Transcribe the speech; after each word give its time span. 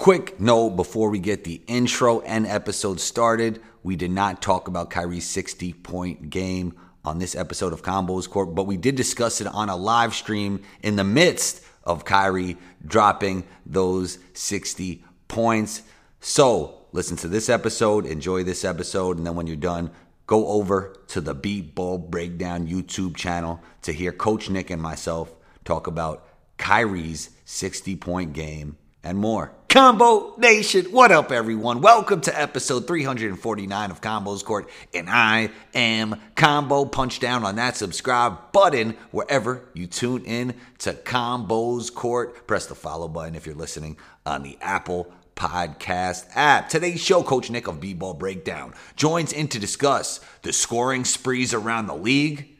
Quick 0.00 0.40
note 0.40 0.76
before 0.76 1.10
we 1.10 1.18
get 1.18 1.44
the 1.44 1.60
intro 1.66 2.20
and 2.20 2.46
episode 2.46 2.98
started, 3.00 3.60
we 3.82 3.96
did 3.96 4.10
not 4.10 4.40
talk 4.40 4.66
about 4.66 4.88
Kyrie's 4.88 5.28
60 5.28 5.74
point 5.74 6.30
game 6.30 6.74
on 7.04 7.18
this 7.18 7.36
episode 7.36 7.74
of 7.74 7.82
Combos 7.82 8.26
Court, 8.26 8.54
but 8.54 8.64
we 8.66 8.78
did 8.78 8.94
discuss 8.94 9.42
it 9.42 9.46
on 9.48 9.68
a 9.68 9.76
live 9.76 10.14
stream 10.14 10.62
in 10.82 10.96
the 10.96 11.04
midst 11.04 11.62
of 11.84 12.06
Kyrie 12.06 12.56
dropping 12.82 13.44
those 13.66 14.18
60 14.32 15.04
points. 15.28 15.82
So 16.20 16.86
listen 16.92 17.18
to 17.18 17.28
this 17.28 17.50
episode, 17.50 18.06
enjoy 18.06 18.42
this 18.42 18.64
episode, 18.64 19.18
and 19.18 19.26
then 19.26 19.34
when 19.34 19.46
you're 19.46 19.56
done, 19.56 19.90
go 20.26 20.46
over 20.46 20.96
to 21.08 21.20
the 21.20 21.34
B-Ball 21.34 21.98
Breakdown 21.98 22.66
YouTube 22.66 23.16
channel 23.16 23.60
to 23.82 23.92
hear 23.92 24.12
Coach 24.12 24.48
Nick 24.48 24.70
and 24.70 24.80
myself 24.80 25.30
talk 25.66 25.86
about 25.86 26.26
Kyrie's 26.56 27.28
60 27.44 27.96
point 27.96 28.32
game 28.32 28.78
and 29.04 29.18
more. 29.18 29.52
Combo 29.70 30.34
Nation, 30.36 30.86
what 30.86 31.12
up, 31.12 31.30
everyone? 31.30 31.80
Welcome 31.80 32.22
to 32.22 32.36
episode 32.36 32.88
349 32.88 33.92
of 33.92 34.00
Combos 34.00 34.44
Court, 34.44 34.68
and 34.92 35.08
I 35.08 35.50
am 35.72 36.20
Combo. 36.34 36.84
Punch 36.84 37.20
down 37.20 37.44
on 37.44 37.54
that 37.54 37.76
subscribe 37.76 38.50
button 38.50 38.96
wherever 39.12 39.62
you 39.72 39.86
tune 39.86 40.24
in 40.24 40.56
to 40.78 40.92
Combos 40.92 41.94
Court. 41.94 42.48
Press 42.48 42.66
the 42.66 42.74
follow 42.74 43.06
button 43.06 43.36
if 43.36 43.46
you're 43.46 43.54
listening 43.54 43.96
on 44.26 44.42
the 44.42 44.58
Apple 44.60 45.06
Podcast 45.36 46.26
app. 46.34 46.68
Today's 46.68 47.00
show, 47.00 47.22
Coach 47.22 47.48
Nick 47.48 47.68
of 47.68 47.80
B-Ball 47.80 48.14
Breakdown 48.14 48.74
joins 48.96 49.32
in 49.32 49.46
to 49.46 49.60
discuss 49.60 50.18
the 50.42 50.52
scoring 50.52 51.04
sprees 51.04 51.54
around 51.54 51.86
the 51.86 51.94
league. 51.94 52.56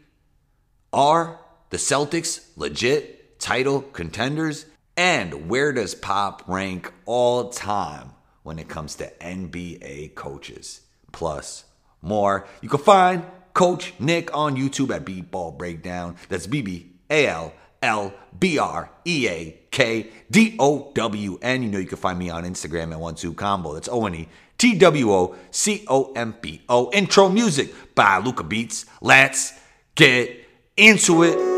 Are 0.93 1.41
the 1.71 1.77
Celtics 1.77 2.47
legit 2.57 3.41
title 3.41 3.83
contenders? 3.83 4.67
And 5.01 5.49
where 5.49 5.73
does 5.73 5.95
Pop 5.95 6.43
rank 6.47 6.93
all 7.07 7.49
time 7.49 8.11
when 8.43 8.59
it 8.59 8.69
comes 8.69 8.97
to 8.97 9.11
NBA 9.19 10.15
coaches? 10.15 10.83
Plus, 11.11 11.65
more. 12.03 12.47
You 12.61 12.69
can 12.69 12.81
find 12.81 13.25
Coach 13.55 13.95
Nick 13.99 14.37
on 14.37 14.59
YouTube 14.59 14.95
at 14.95 15.07
B-Ball 15.07 15.53
Breakdown. 15.53 16.17
That's 16.29 16.47
B 16.47 16.61
B 16.61 16.93
A 17.09 17.29
L 17.29 17.55
L 17.81 18.13
B 18.39 18.59
R 18.59 18.91
E 19.07 19.27
A 19.27 19.59
K 19.71 20.11
D 20.31 20.57
O 20.59 20.93
W 20.95 21.39
N. 21.41 21.63
You 21.63 21.71
know 21.71 21.79
you 21.79 21.87
can 21.87 21.97
find 21.97 22.19
me 22.19 22.29
on 22.29 22.45
Instagram 22.45 22.93
at 22.93 23.01
One 23.01 23.15
Two 23.15 23.33
Combo. 23.33 23.73
That's 23.73 23.89
O 23.89 24.05
N 24.05 24.15
E 24.15 24.29
T 24.59 24.75
W 24.75 25.13
O 25.13 25.35
C 25.51 25.83
O 25.89 26.13
M 26.13 26.35
B 26.43 26.61
O. 26.69 26.91
Intro 26.93 27.31
music 27.31 27.75
by 27.95 28.19
Luca 28.19 28.45
Beats. 28.45 28.85
Let's 29.01 29.55
get 29.95 30.45
into 30.77 31.23
it. 31.23 31.50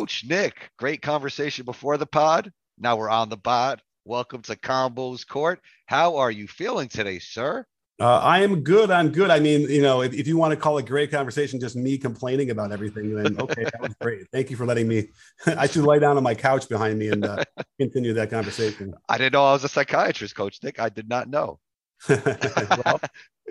Coach 0.00 0.24
Nick, 0.24 0.70
great 0.78 1.02
conversation 1.02 1.66
before 1.66 1.98
the 1.98 2.06
pod. 2.06 2.50
Now 2.78 2.96
we're 2.96 3.10
on 3.10 3.28
the 3.28 3.36
pod. 3.36 3.82
Welcome 4.06 4.40
to 4.44 4.56
Combos 4.56 5.28
Court. 5.28 5.60
How 5.84 6.16
are 6.16 6.30
you 6.30 6.48
feeling 6.48 6.88
today, 6.88 7.18
sir? 7.18 7.66
Uh, 8.00 8.16
I 8.16 8.38
am 8.38 8.62
good. 8.62 8.90
I'm 8.90 9.10
good. 9.12 9.30
I 9.30 9.40
mean, 9.40 9.68
you 9.68 9.82
know, 9.82 10.00
if, 10.00 10.14
if 10.14 10.26
you 10.26 10.38
want 10.38 10.52
to 10.52 10.56
call 10.56 10.78
it 10.78 10.86
great 10.86 11.10
conversation, 11.10 11.60
just 11.60 11.76
me 11.76 11.98
complaining 11.98 12.48
about 12.48 12.72
everything, 12.72 13.14
then 13.14 13.38
okay, 13.38 13.64
that 13.64 13.78
was 13.78 13.94
great. 14.00 14.26
Thank 14.32 14.48
you 14.48 14.56
for 14.56 14.64
letting 14.64 14.88
me. 14.88 15.08
I 15.46 15.66
should 15.66 15.84
lay 15.84 15.98
down 15.98 16.16
on 16.16 16.22
my 16.22 16.34
couch 16.34 16.66
behind 16.66 16.98
me 16.98 17.08
and 17.08 17.22
uh, 17.26 17.44
continue 17.78 18.14
that 18.14 18.30
conversation. 18.30 18.94
I 19.06 19.18
didn't 19.18 19.34
know 19.34 19.44
I 19.44 19.52
was 19.52 19.64
a 19.64 19.68
psychiatrist, 19.68 20.34
Coach 20.34 20.60
Nick. 20.62 20.80
I 20.80 20.88
did 20.88 21.10
not 21.10 21.28
know. 21.28 21.58
well, 22.08 23.00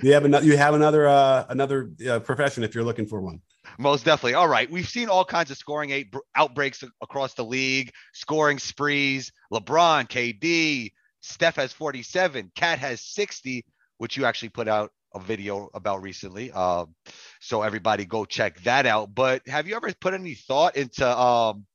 you 0.01 0.13
have 0.13 0.25
another. 0.25 0.45
You 0.45 0.57
have 0.57 0.73
another. 0.73 1.07
Uh, 1.07 1.45
another 1.49 1.91
uh, 2.09 2.19
profession 2.19 2.63
if 2.63 2.75
you're 2.75 2.83
looking 2.83 3.05
for 3.05 3.21
one. 3.21 3.41
Most 3.77 4.05
definitely. 4.05 4.33
All 4.33 4.47
right. 4.47 4.69
We've 4.69 4.87
seen 4.87 5.09
all 5.09 5.25
kinds 5.25 5.51
of 5.51 5.57
scoring 5.57 5.91
eight 5.91 6.13
outbreaks 6.35 6.83
across 7.01 7.33
the 7.33 7.45
league, 7.45 7.91
scoring 8.13 8.59
sprees. 8.59 9.31
LeBron, 9.53 10.07
KD, 10.07 10.91
Steph 11.21 11.57
has 11.57 11.73
47, 11.73 12.51
KAT 12.55 12.79
has 12.79 13.01
60, 13.01 13.65
which 13.97 14.17
you 14.17 14.25
actually 14.25 14.49
put 14.49 14.67
out 14.67 14.91
a 15.13 15.19
video 15.19 15.69
about 15.73 16.01
recently. 16.01 16.51
Um, 16.51 16.95
so 17.41 17.61
everybody 17.61 18.05
go 18.05 18.25
check 18.25 18.61
that 18.63 18.85
out. 18.85 19.13
But 19.13 19.47
have 19.47 19.67
you 19.67 19.75
ever 19.75 19.93
put 19.93 20.13
any 20.13 20.35
thought 20.35 20.75
into 20.75 21.07
um, 21.07 21.65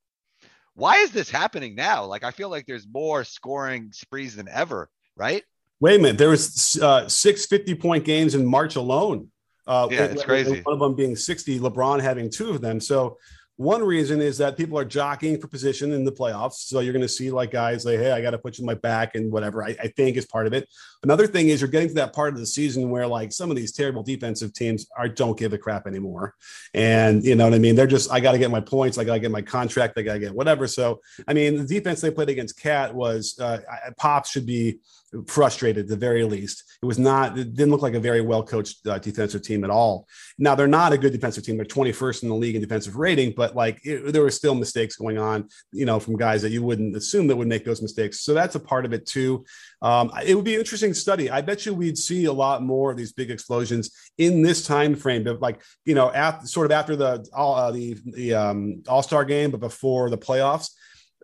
why 0.74 0.98
is 0.98 1.10
this 1.10 1.30
happening 1.30 1.74
now? 1.74 2.04
Like 2.06 2.24
I 2.24 2.30
feel 2.30 2.48
like 2.48 2.66
there's 2.66 2.86
more 2.86 3.24
scoring 3.24 3.90
sprees 3.92 4.36
than 4.36 4.48
ever, 4.48 4.88
right? 5.16 5.42
Wait 5.84 6.00
a 6.00 6.02
minute. 6.02 6.16
There 6.16 6.30
was 6.30 6.78
uh, 6.80 7.06
six 7.10 7.44
50 7.44 7.74
point 7.74 8.06
games 8.06 8.34
in 8.34 8.46
March 8.46 8.76
alone. 8.76 9.28
Uh, 9.66 9.86
yeah, 9.90 10.04
it's 10.04 10.24
crazy. 10.24 10.62
One 10.62 10.72
of 10.72 10.80
them 10.80 10.94
being 10.94 11.14
60, 11.14 11.60
LeBron 11.60 12.00
having 12.00 12.30
two 12.30 12.48
of 12.48 12.62
them. 12.62 12.80
So 12.80 13.18
one 13.56 13.84
reason 13.84 14.22
is 14.22 14.38
that 14.38 14.56
people 14.56 14.78
are 14.78 14.84
jockeying 14.86 15.38
for 15.38 15.46
position 15.46 15.92
in 15.92 16.06
the 16.06 16.10
playoffs. 16.10 16.54
So 16.54 16.80
you're 16.80 16.94
going 16.94 17.02
to 17.02 17.08
see 17.08 17.30
like 17.30 17.50
guys 17.50 17.82
say, 17.82 17.98
hey, 17.98 18.12
I 18.12 18.22
got 18.22 18.30
to 18.30 18.38
put 18.38 18.56
you 18.56 18.62
in 18.62 18.66
my 18.66 18.74
back 18.74 19.14
and 19.14 19.30
whatever. 19.30 19.62
I, 19.62 19.76
I, 19.78 19.88
think 19.88 20.16
is 20.16 20.24
part 20.24 20.46
of 20.46 20.54
it. 20.54 20.66
Another 21.02 21.26
thing 21.26 21.50
is 21.50 21.60
you're 21.60 21.68
getting 21.68 21.88
to 21.88 21.94
that 21.96 22.14
part 22.14 22.32
of 22.32 22.40
the 22.40 22.46
season 22.46 22.88
where 22.88 23.06
like 23.06 23.30
some 23.30 23.50
of 23.50 23.56
these 23.56 23.70
terrible 23.70 24.02
defensive 24.02 24.54
teams 24.54 24.86
are 24.96 25.06
don't 25.06 25.38
give 25.38 25.52
a 25.52 25.58
crap 25.58 25.86
anymore. 25.86 26.34
And 26.72 27.22
you 27.22 27.34
know 27.34 27.44
what 27.44 27.54
I 27.54 27.58
mean? 27.58 27.76
They're 27.76 27.86
just, 27.86 28.10
I 28.10 28.20
got 28.20 28.32
to 28.32 28.38
get 28.38 28.50
my 28.50 28.60
points. 28.60 28.96
I 28.96 29.04
got 29.04 29.14
to 29.14 29.20
get 29.20 29.30
my 29.30 29.42
contract. 29.42 29.98
I 29.98 30.02
got 30.02 30.14
to 30.14 30.18
get 30.20 30.34
whatever. 30.34 30.66
So, 30.66 31.02
I 31.28 31.34
mean, 31.34 31.58
the 31.58 31.66
defense 31.66 32.00
they 32.00 32.10
played 32.10 32.30
against 32.30 32.58
KAT 32.58 32.94
was 32.94 33.38
uh, 33.38 33.60
Pops 33.98 34.30
should 34.30 34.46
be 34.46 34.78
frustrated 35.26 35.84
at 35.84 35.88
the 35.88 35.96
very 35.96 36.24
least. 36.24 36.64
It 36.82 36.86
was 36.86 36.98
not, 36.98 37.38
it 37.38 37.54
didn't 37.54 37.70
look 37.70 37.82
like 37.82 37.94
a 37.94 38.00
very 38.00 38.20
well 38.20 38.42
coached 38.42 38.86
uh, 38.86 38.98
defensive 38.98 39.42
team 39.42 39.64
at 39.64 39.70
all. 39.70 40.06
Now, 40.38 40.54
they're 40.54 40.66
not 40.66 40.92
a 40.92 40.98
good 40.98 41.12
defensive 41.12 41.44
team. 41.44 41.56
They're 41.56 41.64
21st 41.64 42.22
in 42.24 42.28
the 42.28 42.34
league 42.34 42.54
in 42.54 42.60
defensive 42.60 42.96
rating, 42.96 43.34
but 43.36 43.54
like 43.54 43.80
it, 43.84 44.12
there 44.12 44.22
were 44.22 44.30
still 44.30 44.54
mistakes 44.54 44.96
going 44.96 45.18
on, 45.18 45.48
you 45.72 45.86
know, 45.86 46.00
from 46.00 46.16
guys 46.16 46.42
that 46.42 46.50
you 46.50 46.62
wouldn't 46.62 46.96
assume 46.96 47.26
that 47.28 47.36
would 47.36 47.48
make 47.48 47.64
those 47.64 47.82
mistakes. 47.82 48.20
So 48.20 48.34
that's 48.34 48.54
a 48.54 48.60
part 48.60 48.84
of 48.84 48.92
it 48.92 49.06
too. 49.06 49.44
Um, 49.82 50.10
it 50.24 50.34
would 50.34 50.44
be 50.44 50.54
an 50.54 50.60
interesting 50.60 50.94
study. 50.94 51.30
I 51.30 51.40
bet 51.40 51.66
you 51.66 51.74
we'd 51.74 51.98
see 51.98 52.24
a 52.24 52.32
lot 52.32 52.62
more 52.62 52.90
of 52.90 52.96
these 52.96 53.12
big 53.12 53.30
explosions 53.30 53.90
in 54.18 54.42
this 54.42 54.66
time 54.66 54.94
frame, 54.94 55.24
but 55.24 55.40
like, 55.40 55.62
you 55.84 55.94
know, 55.94 56.10
after, 56.12 56.46
sort 56.46 56.66
of 56.66 56.72
after 56.72 56.96
the, 56.96 57.26
all, 57.34 57.54
uh, 57.54 57.70
the, 57.70 57.96
the 58.04 58.34
um, 58.34 58.82
All 58.88 59.02
Star 59.02 59.24
game, 59.24 59.50
but 59.50 59.60
before 59.60 60.10
the 60.10 60.18
playoffs. 60.18 60.70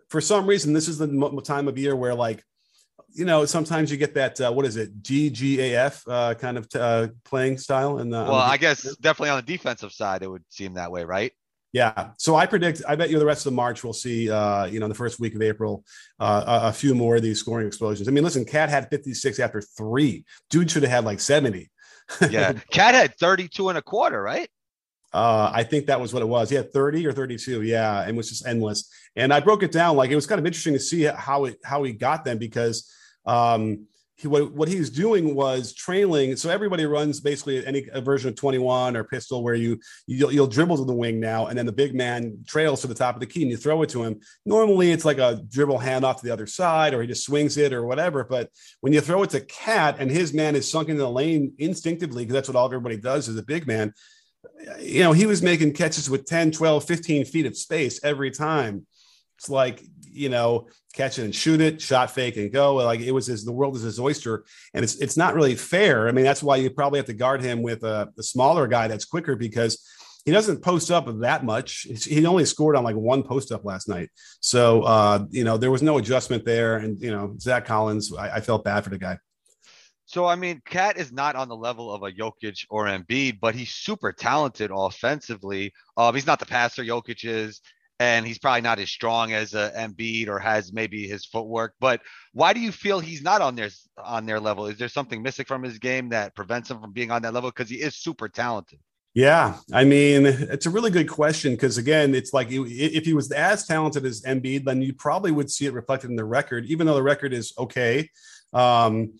For 0.09 0.19
some 0.19 0.45
reason, 0.45 0.73
this 0.73 0.89
is 0.89 0.97
the 0.97 1.41
time 1.45 1.69
of 1.69 1.77
year 1.77 1.95
where 1.95 2.13
like 2.13 2.43
you 3.13 3.25
know, 3.25 3.45
sometimes 3.45 3.91
you 3.91 3.97
get 3.97 4.13
that 4.15 4.39
uh, 4.41 4.51
what 4.51 4.65
is 4.65 4.77
it, 4.77 5.01
GGAF 5.03 6.03
uh, 6.07 6.33
kind 6.35 6.57
of 6.57 6.67
uh, 6.75 7.07
playing 7.23 7.57
style. 7.57 7.99
And 7.99 8.11
well, 8.11 8.33
I 8.33 8.57
guess 8.57 8.83
definitely 8.97 9.29
on 9.29 9.37
the 9.37 9.57
defensive 9.57 9.91
side, 9.91 10.23
it 10.23 10.29
would 10.29 10.43
seem 10.49 10.73
that 10.75 10.91
way, 10.91 11.03
right? 11.03 11.31
Yeah. 11.73 12.09
So 12.17 12.35
I 12.35 12.45
predict. 12.45 12.81
I 12.87 12.95
bet 12.95 13.09
you 13.09 13.17
the 13.17 13.25
rest 13.25 13.45
of 13.45 13.53
March 13.53 13.83
we'll 13.83 13.93
see. 13.93 14.29
Uh, 14.29 14.65
you 14.65 14.79
know, 14.79 14.87
the 14.87 14.95
first 14.95 15.19
week 15.19 15.35
of 15.35 15.41
April, 15.41 15.85
uh, 16.19 16.61
a, 16.63 16.67
a 16.67 16.73
few 16.73 16.93
more 16.93 17.15
of 17.15 17.21
these 17.21 17.39
scoring 17.39 17.65
explosions. 17.65 18.07
I 18.07 18.11
mean, 18.11 18.23
listen, 18.23 18.43
KAT 18.43 18.69
had 18.69 18.89
56 18.89 19.39
after 19.39 19.61
three. 19.61 20.25
Dude 20.49 20.69
should 20.69 20.83
have 20.83 20.91
had 20.91 21.05
like 21.05 21.21
70. 21.21 21.69
yeah, 22.29 22.53
KAT 22.71 22.95
had 22.95 23.17
32 23.17 23.69
and 23.69 23.77
a 23.77 23.81
quarter, 23.81 24.21
right? 24.21 24.49
Uh, 25.13 25.51
I 25.53 25.63
think 25.63 25.87
that 25.87 25.99
was 25.99 26.13
what 26.13 26.23
it 26.23 26.27
was. 26.27 26.49
He 26.49 26.55
had 26.55 26.71
30 26.71 27.05
or 27.05 27.11
32. 27.11 27.63
Yeah. 27.63 28.01
And 28.01 28.11
it 28.11 28.15
was 28.15 28.29
just 28.29 28.47
endless. 28.47 28.89
And 29.15 29.33
I 29.33 29.41
broke 29.41 29.61
it 29.61 29.71
down. 29.71 29.97
Like 29.97 30.09
it 30.09 30.15
was 30.15 30.25
kind 30.25 30.39
of 30.39 30.45
interesting 30.45 30.73
to 30.73 30.79
see 30.79 31.03
how 31.03 31.45
it, 31.45 31.57
how 31.65 31.83
he 31.83 31.91
got 31.91 32.23
them 32.23 32.37
because 32.37 32.89
um, 33.25 33.87
he, 34.21 34.27
what, 34.27 34.51
what 34.53 34.67
he 34.67 34.77
was 34.77 34.91
doing 34.91 35.33
was 35.33 35.73
trailing. 35.73 36.35
So 36.35 36.49
everybody 36.49 36.85
runs 36.85 37.19
basically 37.19 37.65
any 37.65 37.87
version 38.01 38.29
of 38.29 38.35
21 38.35 38.95
or 38.95 39.03
pistol 39.03 39.43
where 39.43 39.55
you, 39.55 39.79
you'll, 40.05 40.31
you'll 40.31 40.47
dribble 40.47 40.77
to 40.77 40.85
the 40.85 40.93
wing 40.93 41.19
now, 41.19 41.47
and 41.47 41.57
then 41.57 41.65
the 41.65 41.71
big 41.71 41.95
man 41.95 42.37
trails 42.47 42.81
to 42.81 42.87
the 42.87 42.93
top 42.93 43.15
of 43.15 43.19
the 43.19 43.25
key 43.25 43.41
and 43.41 43.49
you 43.49 43.57
throw 43.57 43.81
it 43.81 43.89
to 43.89 44.03
him. 44.03 44.19
Normally 44.45 44.91
it's 44.91 45.05
like 45.05 45.17
a 45.17 45.41
dribble 45.49 45.79
handoff 45.79 46.17
to 46.17 46.25
the 46.25 46.31
other 46.31 46.45
side, 46.45 46.93
or 46.93 47.01
he 47.01 47.07
just 47.07 47.25
swings 47.25 47.57
it 47.57 47.73
or 47.73 47.85
whatever. 47.85 48.23
But 48.23 48.49
when 48.81 48.93
you 48.93 49.01
throw 49.01 49.23
it 49.23 49.31
to 49.31 49.41
KAT 49.41 49.95
and 49.99 50.11
his 50.11 50.33
man 50.33 50.55
is 50.55 50.69
sunk 50.69 50.89
into 50.89 51.01
the 51.01 51.09
lane 51.09 51.53
instinctively, 51.57 52.23
because 52.23 52.35
that's 52.35 52.47
what 52.47 52.55
all 52.55 52.65
everybody 52.65 52.97
does 52.97 53.27
as 53.27 53.37
a 53.37 53.43
big 53.43 53.65
man, 53.65 53.91
you 54.79 55.01
know, 55.01 55.13
he 55.13 55.25
was 55.25 55.41
making 55.41 55.73
catches 55.73 56.09
with 56.09 56.25
10, 56.25 56.51
12, 56.51 56.83
15 56.83 57.25
feet 57.25 57.47
of 57.47 57.57
space 57.57 57.99
every 58.03 58.29
time. 58.29 58.85
It's 59.39 59.49
like 59.49 59.83
you 60.13 60.29
know, 60.29 60.67
catch 60.93 61.19
it 61.19 61.23
and 61.23 61.35
shoot 61.35 61.61
it, 61.61 61.81
shot 61.81 62.11
fake 62.11 62.37
and 62.37 62.51
go. 62.51 62.75
Like 62.75 62.99
it 62.99 63.11
was 63.11 63.27
his, 63.27 63.45
the 63.45 63.51
world 63.51 63.75
is 63.75 63.81
his 63.81 63.99
oyster. 63.99 64.45
And 64.73 64.83
it's, 64.83 64.95
it's 64.95 65.17
not 65.17 65.35
really 65.35 65.55
fair. 65.55 66.07
I 66.07 66.11
mean, 66.11 66.25
that's 66.25 66.43
why 66.43 66.57
you 66.57 66.69
probably 66.69 66.99
have 66.99 67.05
to 67.07 67.13
guard 67.13 67.41
him 67.41 67.61
with 67.61 67.83
a, 67.83 68.09
a 68.17 68.23
smaller 68.23 68.67
guy 68.67 68.87
that's 68.87 69.05
quicker 69.05 69.35
because 69.35 69.87
he 70.25 70.31
doesn't 70.31 70.61
post 70.61 70.91
up 70.91 71.07
that 71.21 71.43
much. 71.43 71.87
He 72.05 72.25
only 72.25 72.45
scored 72.45 72.75
on 72.75 72.83
like 72.83 72.95
one 72.95 73.23
post 73.23 73.51
up 73.51 73.65
last 73.65 73.87
night. 73.87 74.09
So, 74.39 74.83
uh, 74.83 75.25
you 75.29 75.43
know, 75.43 75.57
there 75.57 75.71
was 75.71 75.81
no 75.81 75.97
adjustment 75.97 76.45
there. 76.45 76.77
And, 76.77 77.01
you 77.01 77.11
know, 77.11 77.35
Zach 77.39 77.65
Collins, 77.65 78.13
I, 78.13 78.35
I 78.35 78.41
felt 78.41 78.63
bad 78.63 78.83
for 78.83 78.91
the 78.91 78.99
guy. 78.99 79.17
So 80.11 80.25
I 80.25 80.35
mean, 80.35 80.61
KAT 80.65 80.97
is 80.97 81.13
not 81.13 81.37
on 81.37 81.47
the 81.47 81.55
level 81.55 81.89
of 81.89 82.03
a 82.03 82.11
Jokic 82.11 82.65
or 82.69 82.85
Embiid, 82.85 83.39
but 83.39 83.55
he's 83.55 83.71
super 83.71 84.11
talented 84.11 84.69
offensively. 84.73 85.71
Um, 85.95 86.13
he's 86.13 86.27
not 86.27 86.39
the 86.39 86.45
passer 86.45 86.83
Jokic 86.83 87.23
is, 87.23 87.61
and 88.01 88.25
he's 88.25 88.39
probably 88.39 88.61
not 88.61 88.79
as 88.79 88.89
strong 88.89 89.31
as 89.31 89.53
a 89.53 89.71
Embiid 89.77 90.27
or 90.27 90.39
has 90.39 90.73
maybe 90.73 91.07
his 91.07 91.23
footwork. 91.23 91.75
But 91.79 92.01
why 92.33 92.51
do 92.51 92.59
you 92.59 92.71
feel 92.71 92.99
he's 92.99 93.21
not 93.21 93.41
on 93.41 93.55
their 93.55 93.69
on 94.03 94.25
their 94.25 94.39
level? 94.39 94.65
Is 94.65 94.79
there 94.79 94.89
something 94.89 95.21
missing 95.21 95.45
from 95.45 95.61
his 95.61 95.77
game 95.77 96.09
that 96.09 96.35
prevents 96.35 96.71
him 96.71 96.81
from 96.81 96.93
being 96.93 97.11
on 97.11 97.21
that 97.21 97.33
level? 97.35 97.51
Because 97.51 97.69
he 97.69 97.75
is 97.75 97.95
super 97.95 98.27
talented. 98.27 98.79
Yeah, 99.13 99.57
I 99.71 99.83
mean, 99.83 100.25
it's 100.25 100.65
a 100.65 100.71
really 100.71 100.89
good 100.89 101.09
question 101.09 101.53
because 101.53 101.77
again, 101.77 102.15
it's 102.15 102.33
like 102.33 102.47
if 102.49 103.05
he 103.05 103.13
was 103.13 103.31
as 103.31 103.67
talented 103.67 104.03
as 104.03 104.23
Embiid, 104.23 104.63
then 104.63 104.81
you 104.81 104.93
probably 104.93 105.31
would 105.31 105.51
see 105.51 105.67
it 105.67 105.73
reflected 105.73 106.09
in 106.09 106.15
the 106.15 106.25
record, 106.25 106.65
even 106.65 106.87
though 106.87 106.95
the 106.95 107.03
record 107.03 107.33
is 107.33 107.53
okay. 107.55 108.09
Um, 108.51 109.13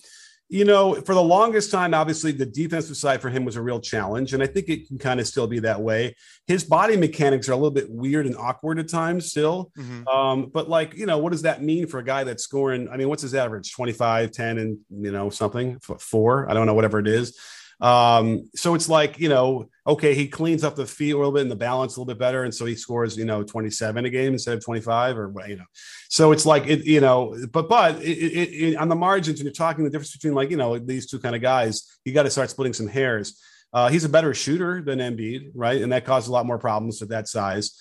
you 0.51 0.65
know, 0.65 0.95
for 0.95 1.15
the 1.15 1.23
longest 1.23 1.71
time, 1.71 1.93
obviously 1.93 2.33
the 2.33 2.45
defensive 2.45 2.97
side 2.97 3.21
for 3.21 3.29
him 3.29 3.45
was 3.45 3.55
a 3.55 3.61
real 3.61 3.79
challenge. 3.79 4.33
And 4.33 4.43
I 4.43 4.47
think 4.47 4.67
it 4.67 4.85
can 4.85 4.97
kind 4.97 5.21
of 5.21 5.25
still 5.25 5.47
be 5.47 5.59
that 5.59 5.79
way. 5.79 6.13
His 6.45 6.65
body 6.65 6.97
mechanics 6.97 7.47
are 7.47 7.53
a 7.53 7.55
little 7.55 7.71
bit 7.71 7.89
weird 7.89 8.25
and 8.25 8.35
awkward 8.35 8.77
at 8.77 8.89
times 8.89 9.31
still. 9.31 9.71
Mm-hmm. 9.77 10.05
Um, 10.09 10.51
but 10.53 10.67
like, 10.67 10.93
you 10.93 11.05
know, 11.05 11.19
what 11.19 11.31
does 11.31 11.43
that 11.43 11.63
mean 11.63 11.87
for 11.87 11.99
a 11.99 12.03
guy 12.03 12.25
that's 12.25 12.43
scoring? 12.43 12.89
I 12.89 12.97
mean, 12.97 13.07
what's 13.07 13.21
his 13.21 13.33
average? 13.33 13.71
25, 13.71 14.31
10, 14.31 14.57
and, 14.57 14.77
you 14.89 15.11
know, 15.11 15.29
something, 15.29 15.79
four? 15.79 16.51
I 16.51 16.53
don't 16.53 16.65
know, 16.65 16.73
whatever 16.73 16.99
it 16.99 17.07
is. 17.07 17.39
Um, 17.81 18.49
so 18.55 18.75
it's 18.75 18.87
like, 18.87 19.19
you 19.19 19.27
know, 19.27 19.67
okay, 19.87 20.13
he 20.13 20.27
cleans 20.27 20.63
up 20.63 20.75
the 20.75 20.85
feet 20.85 21.11
a 21.11 21.17
little 21.17 21.31
bit 21.31 21.41
and 21.41 21.51
the 21.51 21.55
balance 21.55 21.95
a 21.95 21.99
little 21.99 22.13
bit 22.13 22.19
better. 22.19 22.43
And 22.43 22.53
so 22.53 22.65
he 22.65 22.75
scores, 22.75 23.17
you 23.17 23.25
know, 23.25 23.43
27 23.43 24.05
a 24.05 24.09
game 24.09 24.33
instead 24.33 24.55
of 24.55 24.63
25 24.63 25.17
or, 25.17 25.33
you 25.47 25.55
know, 25.55 25.65
so 26.07 26.31
it's 26.31 26.45
like, 26.45 26.67
it, 26.67 26.85
you 26.85 27.01
know, 27.01 27.35
but, 27.51 27.67
but 27.67 28.01
it, 28.03 28.07
it, 28.07 28.75
on 28.77 28.87
the 28.87 28.95
margins, 28.95 29.39
when 29.39 29.45
you're 29.45 29.53
talking 29.53 29.83
the 29.83 29.89
difference 29.89 30.15
between 30.15 30.35
like, 30.35 30.51
you 30.51 30.57
know, 30.57 30.77
these 30.77 31.09
two 31.09 31.19
kind 31.19 31.35
of 31.35 31.41
guys, 31.41 31.97
you 32.05 32.13
got 32.13 32.23
to 32.23 32.29
start 32.29 32.51
splitting 32.51 32.73
some 32.73 32.87
hairs. 32.87 33.41
Uh, 33.73 33.89
he's 33.89 34.03
a 34.03 34.09
better 34.09 34.33
shooter 34.33 34.81
than 34.83 34.99
Embiid, 34.99 35.51
right? 35.55 35.81
And 35.81 35.91
that 35.91 36.05
causes 36.05 36.29
a 36.29 36.31
lot 36.31 36.45
more 36.45 36.59
problems 36.59 37.01
at 37.01 37.09
that 37.09 37.27
size. 37.27 37.77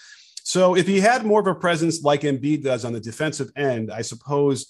So 0.51 0.75
if 0.75 0.89
he 0.89 0.99
had 0.99 1.25
more 1.25 1.41
of 1.41 1.47
a 1.47 1.55
presence 1.55 2.03
like 2.03 2.23
Embiid 2.23 2.65
does 2.65 2.85
on 2.85 2.93
the 2.93 2.99
defensive 2.99 3.53
end, 3.55 3.93
I 3.93 4.03
suppose 4.03 4.67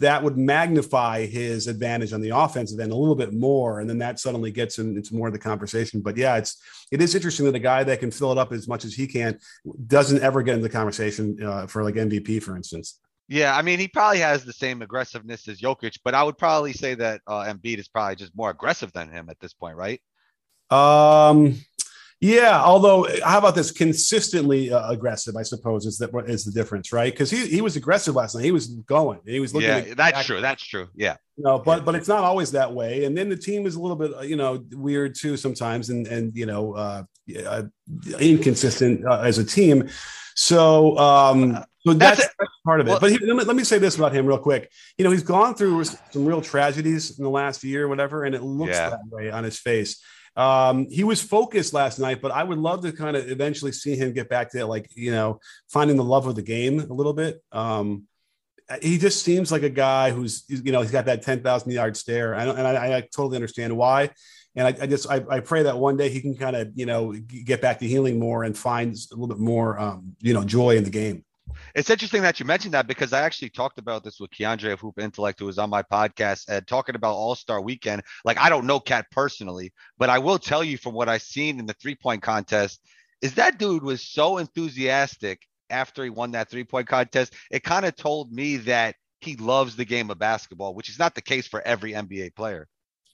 that 0.00 0.24
would 0.24 0.36
magnify 0.36 1.24
his 1.24 1.68
advantage 1.68 2.12
on 2.12 2.20
the 2.20 2.30
offensive 2.30 2.80
end 2.80 2.90
a 2.90 2.96
little 2.96 3.14
bit 3.14 3.32
more, 3.32 3.78
and 3.78 3.88
then 3.88 3.98
that 3.98 4.18
suddenly 4.18 4.50
gets 4.50 4.76
him 4.76 4.96
into 4.96 5.14
more 5.14 5.28
of 5.28 5.32
the 5.32 5.38
conversation. 5.38 6.00
But 6.00 6.16
yeah, 6.16 6.38
it's 6.38 6.60
it 6.90 7.00
is 7.00 7.14
interesting 7.14 7.46
that 7.46 7.54
a 7.54 7.60
guy 7.60 7.84
that 7.84 8.00
can 8.00 8.10
fill 8.10 8.32
it 8.32 8.38
up 8.38 8.50
as 8.50 8.66
much 8.66 8.84
as 8.84 8.92
he 8.92 9.06
can 9.06 9.38
doesn't 9.86 10.20
ever 10.20 10.42
get 10.42 10.54
into 10.54 10.64
the 10.64 10.68
conversation 10.68 11.40
uh, 11.40 11.68
for 11.68 11.84
like 11.84 11.94
MVP, 11.94 12.42
for 12.42 12.56
instance. 12.56 12.98
Yeah, 13.28 13.56
I 13.56 13.62
mean, 13.62 13.78
he 13.78 13.86
probably 13.86 14.18
has 14.18 14.44
the 14.44 14.52
same 14.52 14.82
aggressiveness 14.82 15.46
as 15.46 15.60
Jokic, 15.60 16.00
but 16.02 16.12
I 16.12 16.24
would 16.24 16.38
probably 16.38 16.72
say 16.72 16.94
that 16.94 17.20
uh, 17.28 17.44
Embiid 17.44 17.78
is 17.78 17.86
probably 17.86 18.16
just 18.16 18.34
more 18.34 18.50
aggressive 18.50 18.92
than 18.92 19.08
him 19.08 19.30
at 19.30 19.38
this 19.38 19.52
point, 19.52 19.76
right? 19.76 20.00
Um, 20.70 21.54
yeah, 22.20 22.62
although 22.62 23.08
how 23.24 23.38
about 23.38 23.54
this? 23.54 23.70
Consistently 23.70 24.70
uh, 24.70 24.90
aggressive, 24.90 25.36
I 25.36 25.42
suppose, 25.42 25.86
is 25.86 25.96
that 25.98 26.10
is 26.28 26.44
the 26.44 26.52
difference, 26.52 26.92
right? 26.92 27.10
Because 27.10 27.30
he 27.30 27.46
he 27.46 27.62
was 27.62 27.76
aggressive 27.76 28.14
last 28.14 28.34
night. 28.34 28.44
He 28.44 28.52
was 28.52 28.66
going. 28.66 29.20
He 29.24 29.40
was 29.40 29.54
looking. 29.54 29.70
Yeah, 29.70 29.94
that's 29.94 30.26
true. 30.26 30.42
That's 30.42 30.62
true. 30.62 30.88
Yeah. 30.94 31.16
no, 31.38 31.58
but 31.58 31.86
but 31.86 31.94
it's 31.94 32.08
not 32.08 32.22
always 32.22 32.50
that 32.52 32.74
way. 32.74 33.06
And 33.06 33.16
then 33.16 33.30
the 33.30 33.36
team 33.36 33.66
is 33.66 33.74
a 33.74 33.80
little 33.80 33.96
bit, 33.96 34.14
uh, 34.14 34.20
you 34.20 34.36
know, 34.36 34.62
weird 34.72 35.14
too 35.14 35.38
sometimes, 35.38 35.88
and 35.88 36.06
and 36.08 36.36
you 36.36 36.44
know, 36.44 36.74
uh, 36.74 37.04
uh 37.42 37.62
inconsistent 38.18 39.06
uh, 39.06 39.20
as 39.20 39.38
a 39.38 39.44
team. 39.44 39.88
So 40.34 40.98
um, 40.98 41.64
so 41.86 41.94
that's, 41.94 42.20
that's, 42.20 42.34
part 42.66 42.80
of 42.80 42.86
it. 42.86 42.90
Well, 42.90 43.00
but 43.00 43.12
he, 43.12 43.18
let, 43.18 43.36
me, 43.36 43.44
let 43.44 43.56
me 43.56 43.64
say 43.64 43.78
this 43.78 43.96
about 43.96 44.14
him 44.14 44.26
real 44.26 44.38
quick. 44.38 44.70
You 44.98 45.04
know, 45.06 45.10
he's 45.10 45.22
gone 45.22 45.54
through 45.54 45.84
some 45.84 46.26
real 46.26 46.42
tragedies 46.42 47.18
in 47.18 47.24
the 47.24 47.30
last 47.30 47.64
year, 47.64 47.86
or 47.86 47.88
whatever, 47.88 48.24
and 48.24 48.34
it 48.34 48.42
looks 48.42 48.76
yeah. 48.76 48.90
that 48.90 49.00
way 49.10 49.30
on 49.30 49.44
his 49.44 49.58
face. 49.58 50.02
Um, 50.36 50.88
he 50.88 51.04
was 51.04 51.20
focused 51.20 51.74
last 51.74 51.98
night, 51.98 52.22
but 52.22 52.30
I 52.30 52.44
would 52.44 52.58
love 52.58 52.82
to 52.82 52.92
kind 52.92 53.16
of 53.16 53.30
eventually 53.30 53.72
see 53.72 53.96
him 53.96 54.12
get 54.12 54.28
back 54.28 54.50
to 54.52 54.64
like, 54.66 54.88
you 54.94 55.10
know, 55.10 55.40
finding 55.68 55.96
the 55.96 56.04
love 56.04 56.26
of 56.26 56.36
the 56.36 56.42
game 56.42 56.80
a 56.80 56.92
little 56.92 57.12
bit. 57.12 57.42
Um, 57.52 58.06
he 58.80 58.98
just 58.98 59.22
seems 59.24 59.50
like 59.50 59.64
a 59.64 59.70
guy 59.70 60.12
who's, 60.12 60.44
you 60.48 60.70
know, 60.70 60.80
he's 60.80 60.92
got 60.92 61.06
that 61.06 61.22
10,000 61.22 61.72
yard 61.72 61.96
stare. 61.96 62.34
I 62.34 62.44
and 62.44 62.66
I, 62.66 62.98
I, 62.98 63.00
totally 63.00 63.36
understand 63.36 63.76
why. 63.76 64.10
And 64.54 64.66
I, 64.66 64.76
I 64.82 64.86
just, 64.86 65.10
I, 65.10 65.24
I, 65.28 65.40
pray 65.40 65.64
that 65.64 65.76
one 65.76 65.96
day 65.96 66.08
he 66.08 66.20
can 66.20 66.36
kind 66.36 66.54
of, 66.54 66.70
you 66.74 66.86
know, 66.86 67.12
get 67.12 67.60
back 67.60 67.80
to 67.80 67.86
healing 67.86 68.18
more 68.18 68.44
and 68.44 68.56
find 68.56 68.94
a 68.94 69.14
little 69.14 69.26
bit 69.26 69.38
more, 69.38 69.78
um, 69.78 70.14
you 70.20 70.34
know, 70.34 70.44
joy 70.44 70.76
in 70.76 70.84
the 70.84 70.90
game. 70.90 71.24
It's 71.74 71.90
interesting 71.90 72.22
that 72.22 72.40
you 72.40 72.46
mentioned 72.46 72.74
that 72.74 72.86
because 72.86 73.12
I 73.12 73.22
actually 73.22 73.50
talked 73.50 73.78
about 73.78 74.04
this 74.04 74.18
with 74.20 74.30
Keandre 74.30 74.72
of 74.72 74.80
Hoop 74.80 74.98
Intellect, 74.98 75.38
who 75.38 75.46
was 75.46 75.58
on 75.58 75.70
my 75.70 75.82
podcast, 75.82 76.48
and 76.48 76.66
talking 76.66 76.94
about 76.94 77.14
All 77.14 77.34
Star 77.34 77.60
Weekend. 77.60 78.02
Like 78.24 78.38
I 78.38 78.48
don't 78.48 78.66
know 78.66 78.80
KAT 78.80 79.06
personally, 79.10 79.72
but 79.98 80.10
I 80.10 80.18
will 80.18 80.38
tell 80.38 80.64
you 80.64 80.78
from 80.78 80.94
what 80.94 81.08
I've 81.08 81.22
seen 81.22 81.58
in 81.58 81.66
the 81.66 81.74
three 81.74 81.94
point 81.94 82.22
contest, 82.22 82.80
is 83.22 83.34
that 83.34 83.58
dude 83.58 83.82
was 83.82 84.02
so 84.02 84.38
enthusiastic 84.38 85.42
after 85.68 86.04
he 86.04 86.10
won 86.10 86.32
that 86.32 86.50
three 86.50 86.64
point 86.64 86.88
contest. 86.88 87.34
It 87.50 87.62
kind 87.62 87.86
of 87.86 87.96
told 87.96 88.32
me 88.32 88.58
that 88.58 88.96
he 89.20 89.36
loves 89.36 89.76
the 89.76 89.84
game 89.84 90.10
of 90.10 90.18
basketball, 90.18 90.74
which 90.74 90.88
is 90.88 90.98
not 90.98 91.14
the 91.14 91.22
case 91.22 91.46
for 91.46 91.60
every 91.60 91.92
NBA 91.92 92.34
player. 92.34 92.68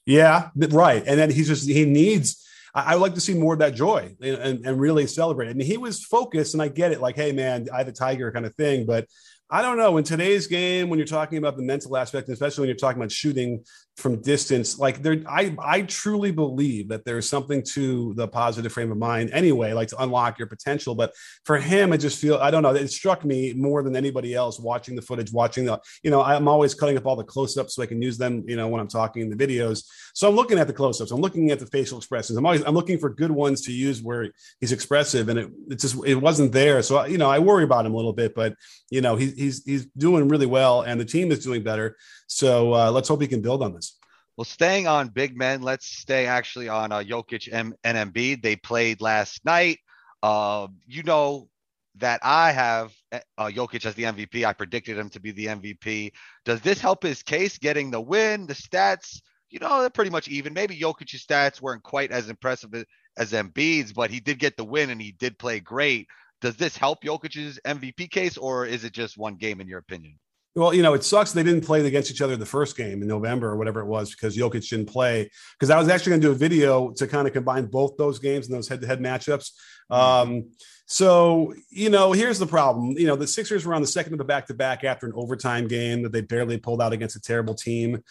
Yeah, 0.06 0.50
right. 0.54 1.02
And 1.06 1.18
then 1.18 1.30
he's 1.30 1.48
just 1.48 1.68
he 1.68 1.84
needs 1.84 2.46
I, 2.76 2.93
I 2.93 2.94
like 2.94 3.14
to 3.14 3.20
see 3.20 3.34
more 3.34 3.55
of 3.55 3.58
that 3.61 3.75
joy 3.75 4.14
and, 4.20 4.37
and, 4.37 4.67
and 4.67 4.81
really 4.81 5.06
celebrate. 5.08 5.49
And 5.49 5.61
he 5.61 5.78
was 5.78 6.05
focused, 6.05 6.55
and 6.55 6.62
I 6.62 6.69
get 6.69 6.93
it, 6.93 7.00
like, 7.00 7.17
hey 7.17 7.32
man, 7.32 7.67
I 7.75 7.78
have 7.78 7.88
a 7.88 7.93
tiger 7.93 8.31
kind 8.31 8.46
of 8.46 8.55
thing, 8.55 8.87
but 8.87 9.08
I 9.50 9.62
don't 9.62 9.78
know. 9.78 9.96
In 9.96 10.05
today's 10.05 10.46
game, 10.46 10.88
when 10.88 10.99
you're 10.99 11.06
talking 11.06 11.38
about 11.38 11.56
the 11.56 11.62
mental 11.62 11.96
aspect, 11.96 12.28
especially 12.28 12.62
when 12.62 12.69
you're 12.69 12.76
talking 12.76 13.00
about 13.00 13.12
shooting 13.12 13.64
from 13.96 14.20
distance 14.20 14.78
like 14.78 15.02
there 15.02 15.22
i 15.26 15.54
i 15.58 15.81
truly 15.81 16.31
believe 16.31 16.88
that 16.88 17.04
there's 17.06 17.26
something 17.26 17.62
to 17.62 18.12
the 18.14 18.28
positive 18.28 18.70
frame 18.70 18.93
of 18.93 18.98
mind 18.98 19.31
anyway 19.32 19.72
like 19.72 19.88
to 19.88 20.02
unlock 20.02 20.38
your 20.38 20.48
potential. 20.48 20.94
But 20.94 21.14
for 21.44 21.56
him 21.56 21.93
i 21.93 21.96
just 21.96 22.20
feel 22.20 22.37
i 22.37 22.50
don't 22.50 22.62
know 22.62 22.75
it 22.75 22.88
struck 22.88 23.25
me 23.25 23.54
more 23.54 23.82
than 23.82 23.96
anybody 23.96 24.34
else 24.34 24.60
watching 24.60 24.96
the 24.96 25.02
footage 25.02 25.32
watching 25.32 25.64
the 25.64 25.81
you 26.02 26.10
know 26.10 26.22
i'm 26.22 26.46
always 26.46 26.75
cutting 26.75 26.96
up 26.98 27.06
all 27.06 27.16
the 27.16 27.25
close-ups 27.25 27.75
so 27.75 27.82
i 27.82 27.87
can 27.87 28.02
use 28.02 28.19
them 28.19 28.44
you 28.46 28.56
know 28.56 28.69
when 28.69 28.81
i'm 28.81 28.88
talking 28.88 29.22
in 29.22 29.31
the 29.31 29.37
videos. 29.37 29.84
So 30.14 30.28
i'm 30.28 30.34
looking 30.34 30.58
at 30.58 30.66
the 30.66 30.72
close-ups 30.72 31.10
i'm 31.10 31.20
looking 31.20 31.50
at 31.50 31.58
the 31.58 31.66
facial 31.66 31.97
expressions 31.97 32.37
i'm 32.37 32.44
always 32.44 32.62
i'm 32.64 32.75
looking 32.75 32.99
for 32.99 33.09
good 33.09 33.30
ones 33.30 33.62
to 33.62 33.73
use 33.73 34.02
where 34.02 34.30
he's 34.61 34.73
expressive 34.73 35.28
and 35.30 35.38
it 35.38 35.50
it 35.70 35.78
just 35.78 35.97
it 36.04 36.16
wasn't 36.16 36.52
there. 36.52 36.82
So 36.82 37.04
you 37.06 37.18
know 37.18 37.30
i 37.30 37.38
worry 37.38 37.64
about 37.64 37.87
him 37.87 37.94
a 37.94 37.97
little 37.97 38.12
bit 38.12 38.35
but 38.35 38.54
you 38.90 39.00
know 39.00 39.16
he's 39.16 39.35
he's 39.35 39.64
he's 39.64 39.87
doing 39.97 40.28
really 40.28 40.47
well 40.47 40.82
and 40.82 41.00
the 41.00 41.04
team 41.04 41.32
is 41.32 41.42
doing 41.42 41.62
better 41.62 41.97
so 42.26 42.75
uh, 42.75 42.90
let's 42.90 43.09
hope 43.09 43.21
he 43.21 43.28
can 43.28 43.42
build 43.42 43.62
on 43.62 43.75
this. 43.75 43.99
Well, 44.37 44.45
staying 44.45 44.87
on 44.87 45.09
big 45.09 45.37
men, 45.37 45.62
let's 45.62 45.87
stay 45.87 46.26
actually 46.26 46.68
on 46.68 46.92
uh, 46.92 46.99
Jokic 46.99 47.49
and, 47.50 47.75
Embiid. 47.85 48.42
They 48.42 48.56
played 48.56 49.00
last 49.00 49.45
night. 49.45 49.78
Uh, 50.23 50.68
you 50.87 51.02
know 51.02 51.49
that 51.97 52.21
I 52.23 52.52
have 52.52 52.92
uh, 53.12 53.47
Jokic 53.49 53.87
as 53.87 53.95
the 53.95 54.02
MVP. 54.02 54.45
I 54.45 54.52
predicted 54.52 54.99
him 54.99 55.09
to 55.11 55.21
be 55.21 55.30
the 55.30 55.47
MVP. 55.47 56.12
Does 56.45 56.61
this 56.61 56.80
help 56.80 57.02
his 57.02 57.23
case 57.23 57.56
getting 57.56 57.90
the 57.90 58.00
win? 58.00 58.47
The 58.47 58.54
stats, 58.54 59.23
you 59.49 59.59
know, 59.59 59.80
they're 59.80 59.88
pretty 59.88 60.11
much 60.11 60.28
even. 60.28 60.52
Maybe 60.52 60.78
Jokic's 60.78 61.25
stats 61.25 61.62
weren't 61.62 61.83
quite 61.83 62.11
as 62.11 62.28
impressive 62.28 62.75
as 63.16 63.33
Embiid's, 63.33 63.95
but 63.95 64.11
he 64.11 64.21
did 64.21 64.38
get 64.38 64.59
the 64.59 64.64
win 64.64 64.90
and 64.90 65.00
he 65.00 65.12
did 65.12 65.38
play 65.38 65.61
great. 65.61 66.09
Does 66.42 66.56
this 66.56 66.76
help 66.76 67.02
Jokic's 67.02 67.59
MVP 67.64 68.11
case, 68.11 68.37
or 68.37 68.66
is 68.66 68.85
it 68.85 68.92
just 68.92 69.16
one 69.16 69.37
game 69.37 69.62
in 69.62 69.68
your 69.68 69.78
opinion? 69.78 70.18
Well, 70.56 70.72
you 70.72 70.82
know, 70.82 70.94
it 70.94 71.04
sucks 71.04 71.32
they 71.32 71.42
didn't 71.42 71.66
play 71.66 71.86
against 71.86 72.10
each 72.10 72.22
other 72.22 72.34
the 72.34 72.46
first 72.46 72.78
game 72.78 73.02
in 73.02 73.08
November 73.08 73.48
or 73.50 73.58
whatever 73.58 73.80
it 73.80 73.86
was 73.86 74.10
because 74.10 74.34
Jokic 74.34 74.66
didn't 74.70 74.86
play. 74.86 75.30
Because 75.52 75.68
I 75.68 75.78
was 75.78 75.88
actually 75.88 76.10
going 76.10 76.22
to 76.22 76.26
do 76.28 76.32
a 76.32 76.34
video 76.34 76.92
to 76.92 77.06
kind 77.06 77.28
of 77.28 77.34
combine 77.34 77.66
both 77.66 77.98
those 77.98 78.18
games 78.18 78.46
and 78.46 78.56
those 78.56 78.66
head-to-head 78.66 78.98
matchups. 78.98 79.50
Um, 79.90 80.50
so, 80.86 81.52
you 81.68 81.90
know, 81.90 82.12
here's 82.12 82.38
the 82.38 82.46
problem. 82.46 82.92
You 82.92 83.06
know, 83.06 83.16
the 83.16 83.26
Sixers 83.26 83.66
were 83.66 83.75
on 83.75 83.82
the 83.82 83.86
second 83.86 84.14
of 84.14 84.18
the 84.18 84.25
back-to-back 84.25 84.82
after 84.82 85.06
an 85.06 85.12
overtime 85.14 85.68
game 85.68 86.02
that 86.04 86.12
they 86.12 86.22
barely 86.22 86.56
pulled 86.56 86.80
out 86.80 86.94
against 86.94 87.16
a 87.16 87.20
terrible 87.20 87.54
team. 87.54 88.02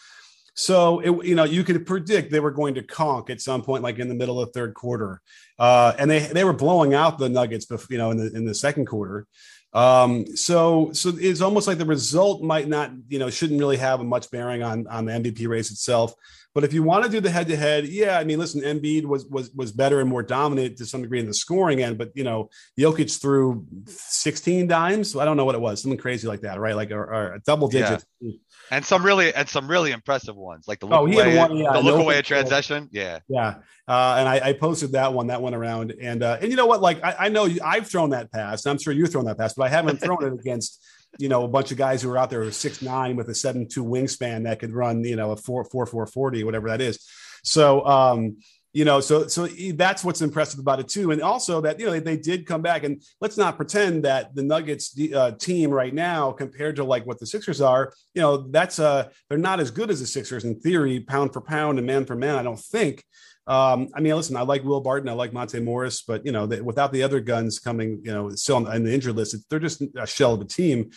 So, 0.54 1.00
it, 1.00 1.26
you 1.26 1.36
know, 1.36 1.44
you 1.44 1.64
could 1.64 1.86
predict 1.86 2.32
they 2.32 2.40
were 2.40 2.52
going 2.52 2.76
to 2.76 2.84
conk 2.84 3.30
at 3.30 3.42
some 3.42 3.62
point, 3.62 3.84
like 3.84 4.00
in 4.00 4.08
the 4.08 4.16
middle 4.16 4.40
of 4.40 4.48
the 4.48 4.54
third 4.54 4.74
quarter, 4.74 5.20
uh, 5.60 5.94
and 6.00 6.10
they 6.10 6.20
they 6.20 6.46
were 6.46 6.54
blowing 6.54 6.94
out 6.94 7.18
the 7.18 7.28
Nuggets, 7.28 7.68
you 7.90 7.98
know, 7.98 8.12
in 8.12 8.18
the 8.18 8.34
in 8.34 8.46
the 8.46 8.56
second 8.56 8.86
quarter. 8.86 9.28
Um, 9.76 10.26
so 10.38 10.94
so 10.94 11.12
it's 11.20 11.42
almost 11.42 11.68
like 11.68 11.78
the 11.78 11.86
result 11.86 12.42
might 12.42 12.70
not, 12.70 12.92
you 13.10 13.20
know, 13.20 13.30
shouldn't 13.30 13.60
really 13.60 13.76
have 13.78 14.00
much 14.04 14.32
bearing 14.32 14.64
on 14.64 14.88
on 14.88 15.06
the 15.06 15.12
MVP 15.12 15.48
race 15.50 15.70
itself. 15.70 16.16
But 16.56 16.64
if 16.64 16.72
you 16.72 16.84
want 16.84 17.04
to 17.04 17.12
do 17.12 17.20
the 17.20 17.30
head 17.30 17.50
to 17.50 17.58
head, 17.58 17.86
yeah, 17.86 18.18
I 18.18 18.24
mean, 18.24 18.40
listen, 18.40 18.62
Embiid 18.62 19.04
was 19.04 19.26
was 19.26 19.52
was 19.52 19.74
better 19.74 20.00
and 20.00 20.10
more 20.10 20.24
dominant 20.24 20.78
to 20.78 20.86
some 20.86 21.02
degree 21.02 21.20
in 21.20 21.26
the 21.26 21.34
scoring 21.34 21.84
end, 21.84 21.98
but 21.98 22.12
you 22.16 22.24
know, 22.24 22.50
Jokic 22.80 23.22
threw 23.22 23.66
16 23.88 24.66
dimes. 24.66 25.18
I 25.18 25.26
don't 25.26 25.36
know 25.36 25.44
what 25.44 25.56
it 25.56 25.62
was, 25.62 25.82
something 25.82 26.00
crazy 26.00 26.30
like 26.30 26.42
that, 26.42 26.58
right? 26.58 26.74
Like 26.74 26.92
or, 26.92 27.04
or 27.04 27.34
a 27.34 27.40
double 27.42 27.68
digit. 27.68 28.06
Yeah. 28.22 28.32
And 28.72 28.86
some 28.86 29.06
really 29.06 29.34
and 29.34 29.50
some 29.50 29.68
really 29.68 29.92
impressive 29.92 30.38
ones, 30.38 30.66
like 30.66 30.80
the 30.80 30.88
oh, 30.88 31.04
look 31.04 31.10
he 31.10 31.20
away, 31.20 31.32
had 31.32 31.50
one, 31.50 31.58
yeah, 31.58 31.74
the 31.74 31.82
look 31.82 31.98
no 31.98 32.02
away 32.04 32.22
transition. 32.22 32.88
Yeah, 32.90 33.20
Yeah, 33.28 33.56
uh, 33.88 34.16
and 34.18 34.30
I, 34.30 34.40
I 34.42 34.54
posted 34.54 34.94
that 34.94 35.14
one. 35.14 35.28
That 35.28 35.42
went 35.42 35.58
around, 35.58 35.94
and 36.02 36.24
uh, 36.24 36.38
and 36.42 36.50
you 36.50 36.56
know 36.56 36.66
what? 36.66 36.82
Like 36.82 37.04
I, 37.04 37.26
I 37.26 37.30
know 37.30 37.46
you, 37.46 37.60
I've 37.64 37.86
thrown 37.86 38.12
that 38.12 38.32
pass. 38.32 38.66
and 38.66 38.72
I'm 38.72 38.80
sure 38.80 38.94
you've 38.94 39.12
thrown 39.12 39.26
that 39.26 39.38
pass, 39.38 39.54
but 39.54 39.64
I 39.64 39.70
haven't 39.70 39.98
thrown 39.98 40.24
it 40.24 40.34
against 40.40 40.82
you 41.18 41.30
know 41.30 41.44
a 41.44 41.48
bunch 41.48 41.72
of 41.72 41.78
guys 41.78 42.02
who 42.02 42.10
are 42.10 42.18
out 42.18 42.30
there 42.30 42.42
are 42.42 42.52
six 42.52 42.82
nine 42.82 43.16
with 43.16 43.30
a 43.30 43.36
seven 43.36 43.68
two 43.68 43.84
wingspan 43.84 44.44
that 44.44 44.60
could 44.60 44.74
run 44.74 45.04
you 45.04 45.16
know 45.16 45.32
a 45.32 45.38
four 45.38 45.64
four 45.64 45.86
four 45.86 46.06
forty 46.08 46.44
whatever 46.44 46.70
that 46.70 46.82
is. 46.82 47.06
So 47.44 47.86
um, 47.86 48.38
you 48.76 48.84
know, 48.84 49.00
so 49.00 49.26
so 49.28 49.48
that's 49.76 50.04
what's 50.04 50.22
impressive 50.22 50.60
about 50.60 50.82
it 50.82 50.90
too, 50.90 51.12
and 51.12 51.22
also 51.22 51.62
that 51.62 51.80
you 51.80 51.86
know 51.86 51.94
they, 51.94 52.02
they 52.02 52.18
did 52.18 52.46
come 52.46 52.62
back, 52.62 52.84
and 52.84 53.02
let's 53.22 53.38
not 53.38 53.56
pretend 53.56 54.04
that 54.04 54.36
the 54.36 54.44
Nuggets 54.44 54.94
uh, 55.16 55.32
team 55.32 55.70
right 55.72 55.94
now 55.94 56.34
compared 56.34 56.76
to 56.76 56.84
like 56.84 57.06
what 57.06 57.18
the 57.18 57.26
Sixers 57.26 57.62
are, 57.62 57.94
you 58.14 58.22
know, 58.22 58.36
that's 58.36 58.78
uh 58.78 59.08
they're 59.30 59.38
not 59.38 59.62
as 59.62 59.72
good 59.72 59.90
as 59.90 60.02
the 60.02 60.06
Sixers 60.06 60.44
in 60.44 60.60
theory, 60.60 61.00
pound 61.00 61.32
for 61.32 61.40
pound 61.40 61.78
and 61.78 61.88
man 61.88 62.06
for 62.06 62.18
man. 62.18 62.36
I 62.36 62.44
don't 62.44 62.60
think. 62.60 63.02
Um, 63.48 63.88
I 63.96 64.02
mean, 64.02 64.14
listen, 64.14 64.36
I 64.36 64.42
like 64.42 64.66
Will 64.66 64.82
Barton, 64.82 65.08
I 65.08 65.14
like 65.14 65.32
Monte 65.32 65.62
Morris, 65.62 66.02
but 66.02 66.26
you 66.26 66.34
know, 66.34 66.46
they, 66.46 66.60
without 66.60 66.92
the 66.92 67.04
other 67.04 67.22
guns 67.22 67.60
coming, 67.60 68.02
you 68.04 68.12
know, 68.12 68.30
still 68.32 68.58
on, 68.58 68.68
on 68.68 68.84
the 68.84 68.94
injured 68.94 69.16
list, 69.16 69.38
they're 69.50 69.58
just 69.58 69.84
a 69.98 70.06
shell 70.06 70.34
of 70.34 70.42
a 70.42 70.46
team. 70.46 70.90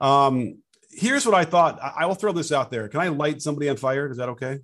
Um, 0.00 0.58
here's 0.88 1.26
what 1.26 1.34
I 1.34 1.44
thought. 1.44 1.82
I, 1.82 2.02
I 2.02 2.06
will 2.06 2.14
throw 2.14 2.30
this 2.30 2.52
out 2.52 2.70
there. 2.70 2.86
Can 2.86 3.00
I 3.00 3.08
light 3.08 3.42
somebody 3.42 3.68
on 3.68 3.76
fire? 3.76 4.08
Is 4.08 4.18
that 4.18 4.28
okay? 4.28 4.60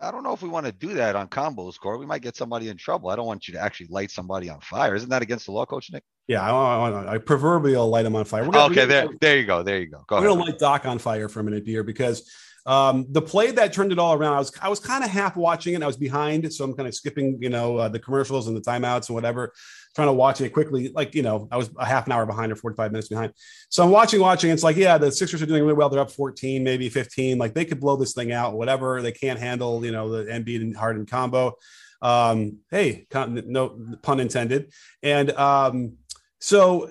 I 0.00 0.10
don't 0.10 0.22
know 0.22 0.32
if 0.32 0.42
we 0.42 0.48
want 0.48 0.64
to 0.66 0.72
do 0.72 0.94
that 0.94 1.14
on 1.14 1.28
combos, 1.28 1.74
score. 1.74 1.98
We 1.98 2.06
might 2.06 2.22
get 2.22 2.34
somebody 2.34 2.68
in 2.68 2.76
trouble. 2.76 3.10
I 3.10 3.16
don't 3.16 3.26
want 3.26 3.46
you 3.46 3.54
to 3.54 3.60
actually 3.60 3.88
light 3.90 4.10
somebody 4.10 4.48
on 4.48 4.60
fire. 4.60 4.94
Isn't 4.94 5.10
that 5.10 5.20
against 5.20 5.46
the 5.46 5.52
law, 5.52 5.66
Coach 5.66 5.90
Nick? 5.92 6.02
Yeah, 6.28 6.40
I, 6.40 6.88
I, 6.88 7.14
I 7.14 7.18
proverbially 7.18 7.76
light 7.76 8.04
them 8.04 8.16
on 8.16 8.24
fire. 8.24 8.44
Gonna, 8.44 8.72
okay, 8.72 8.86
there, 8.86 9.08
there 9.20 9.36
you 9.36 9.44
go, 9.44 9.62
there 9.62 9.78
you 9.78 9.86
go. 9.86 10.02
Go 10.06 10.20
we're 10.20 10.28
gonna 10.28 10.40
light 10.40 10.58
Doc 10.58 10.86
on 10.86 10.98
fire 10.98 11.28
for 11.28 11.40
a 11.40 11.44
minute 11.44 11.66
here 11.66 11.82
because 11.82 12.30
um, 12.66 13.06
the 13.10 13.22
play 13.22 13.50
that 13.50 13.72
turned 13.72 13.92
it 13.92 13.98
all 13.98 14.14
around, 14.14 14.34
I 14.34 14.38
was 14.38 14.52
I 14.62 14.68
was 14.68 14.80
kind 14.80 15.04
of 15.04 15.10
half 15.10 15.36
watching 15.36 15.74
it. 15.74 15.82
I 15.82 15.86
was 15.86 15.96
behind, 15.96 16.50
so 16.52 16.64
I'm 16.64 16.74
kind 16.74 16.88
of 16.88 16.94
skipping, 16.94 17.38
you 17.40 17.48
know, 17.48 17.76
uh, 17.76 17.88
the 17.88 17.98
commercials 17.98 18.48
and 18.48 18.56
the 18.56 18.60
timeouts 18.60 19.08
and 19.08 19.14
whatever, 19.14 19.52
trying 19.94 20.08
to 20.08 20.12
watch 20.12 20.40
it 20.40 20.50
quickly. 20.50 20.88
Like 20.88 21.14
you 21.14 21.22
know, 21.22 21.48
I 21.50 21.56
was 21.56 21.70
a 21.78 21.84
half 21.84 22.06
an 22.06 22.12
hour 22.12 22.26
behind 22.26 22.52
or 22.52 22.56
45 22.56 22.92
minutes 22.92 23.08
behind. 23.08 23.32
So 23.68 23.84
I'm 23.84 23.90
watching, 23.90 24.20
watching. 24.20 24.50
It's 24.50 24.62
like, 24.62 24.76
yeah, 24.76 24.98
the 24.98 25.10
Sixers 25.10 25.42
are 25.42 25.46
doing 25.46 25.62
really 25.62 25.74
well. 25.74 25.88
They're 25.88 26.00
up 26.00 26.10
14, 26.10 26.62
maybe 26.62 26.88
15. 26.88 27.38
Like 27.38 27.54
they 27.54 27.64
could 27.64 27.80
blow 27.80 27.96
this 27.96 28.12
thing 28.12 28.32
out, 28.32 28.54
whatever. 28.54 29.02
They 29.02 29.12
can't 29.12 29.38
handle, 29.38 29.84
you 29.84 29.92
know, 29.92 30.10
the 30.10 30.30
Embiid 30.30 30.60
and 30.60 30.76
Harden 30.76 31.06
combo. 31.06 31.56
Um, 32.02 32.58
hey, 32.70 33.06
no 33.12 33.96
pun 34.02 34.20
intended. 34.20 34.72
And 35.02 35.30
um, 35.32 35.94
so 36.38 36.90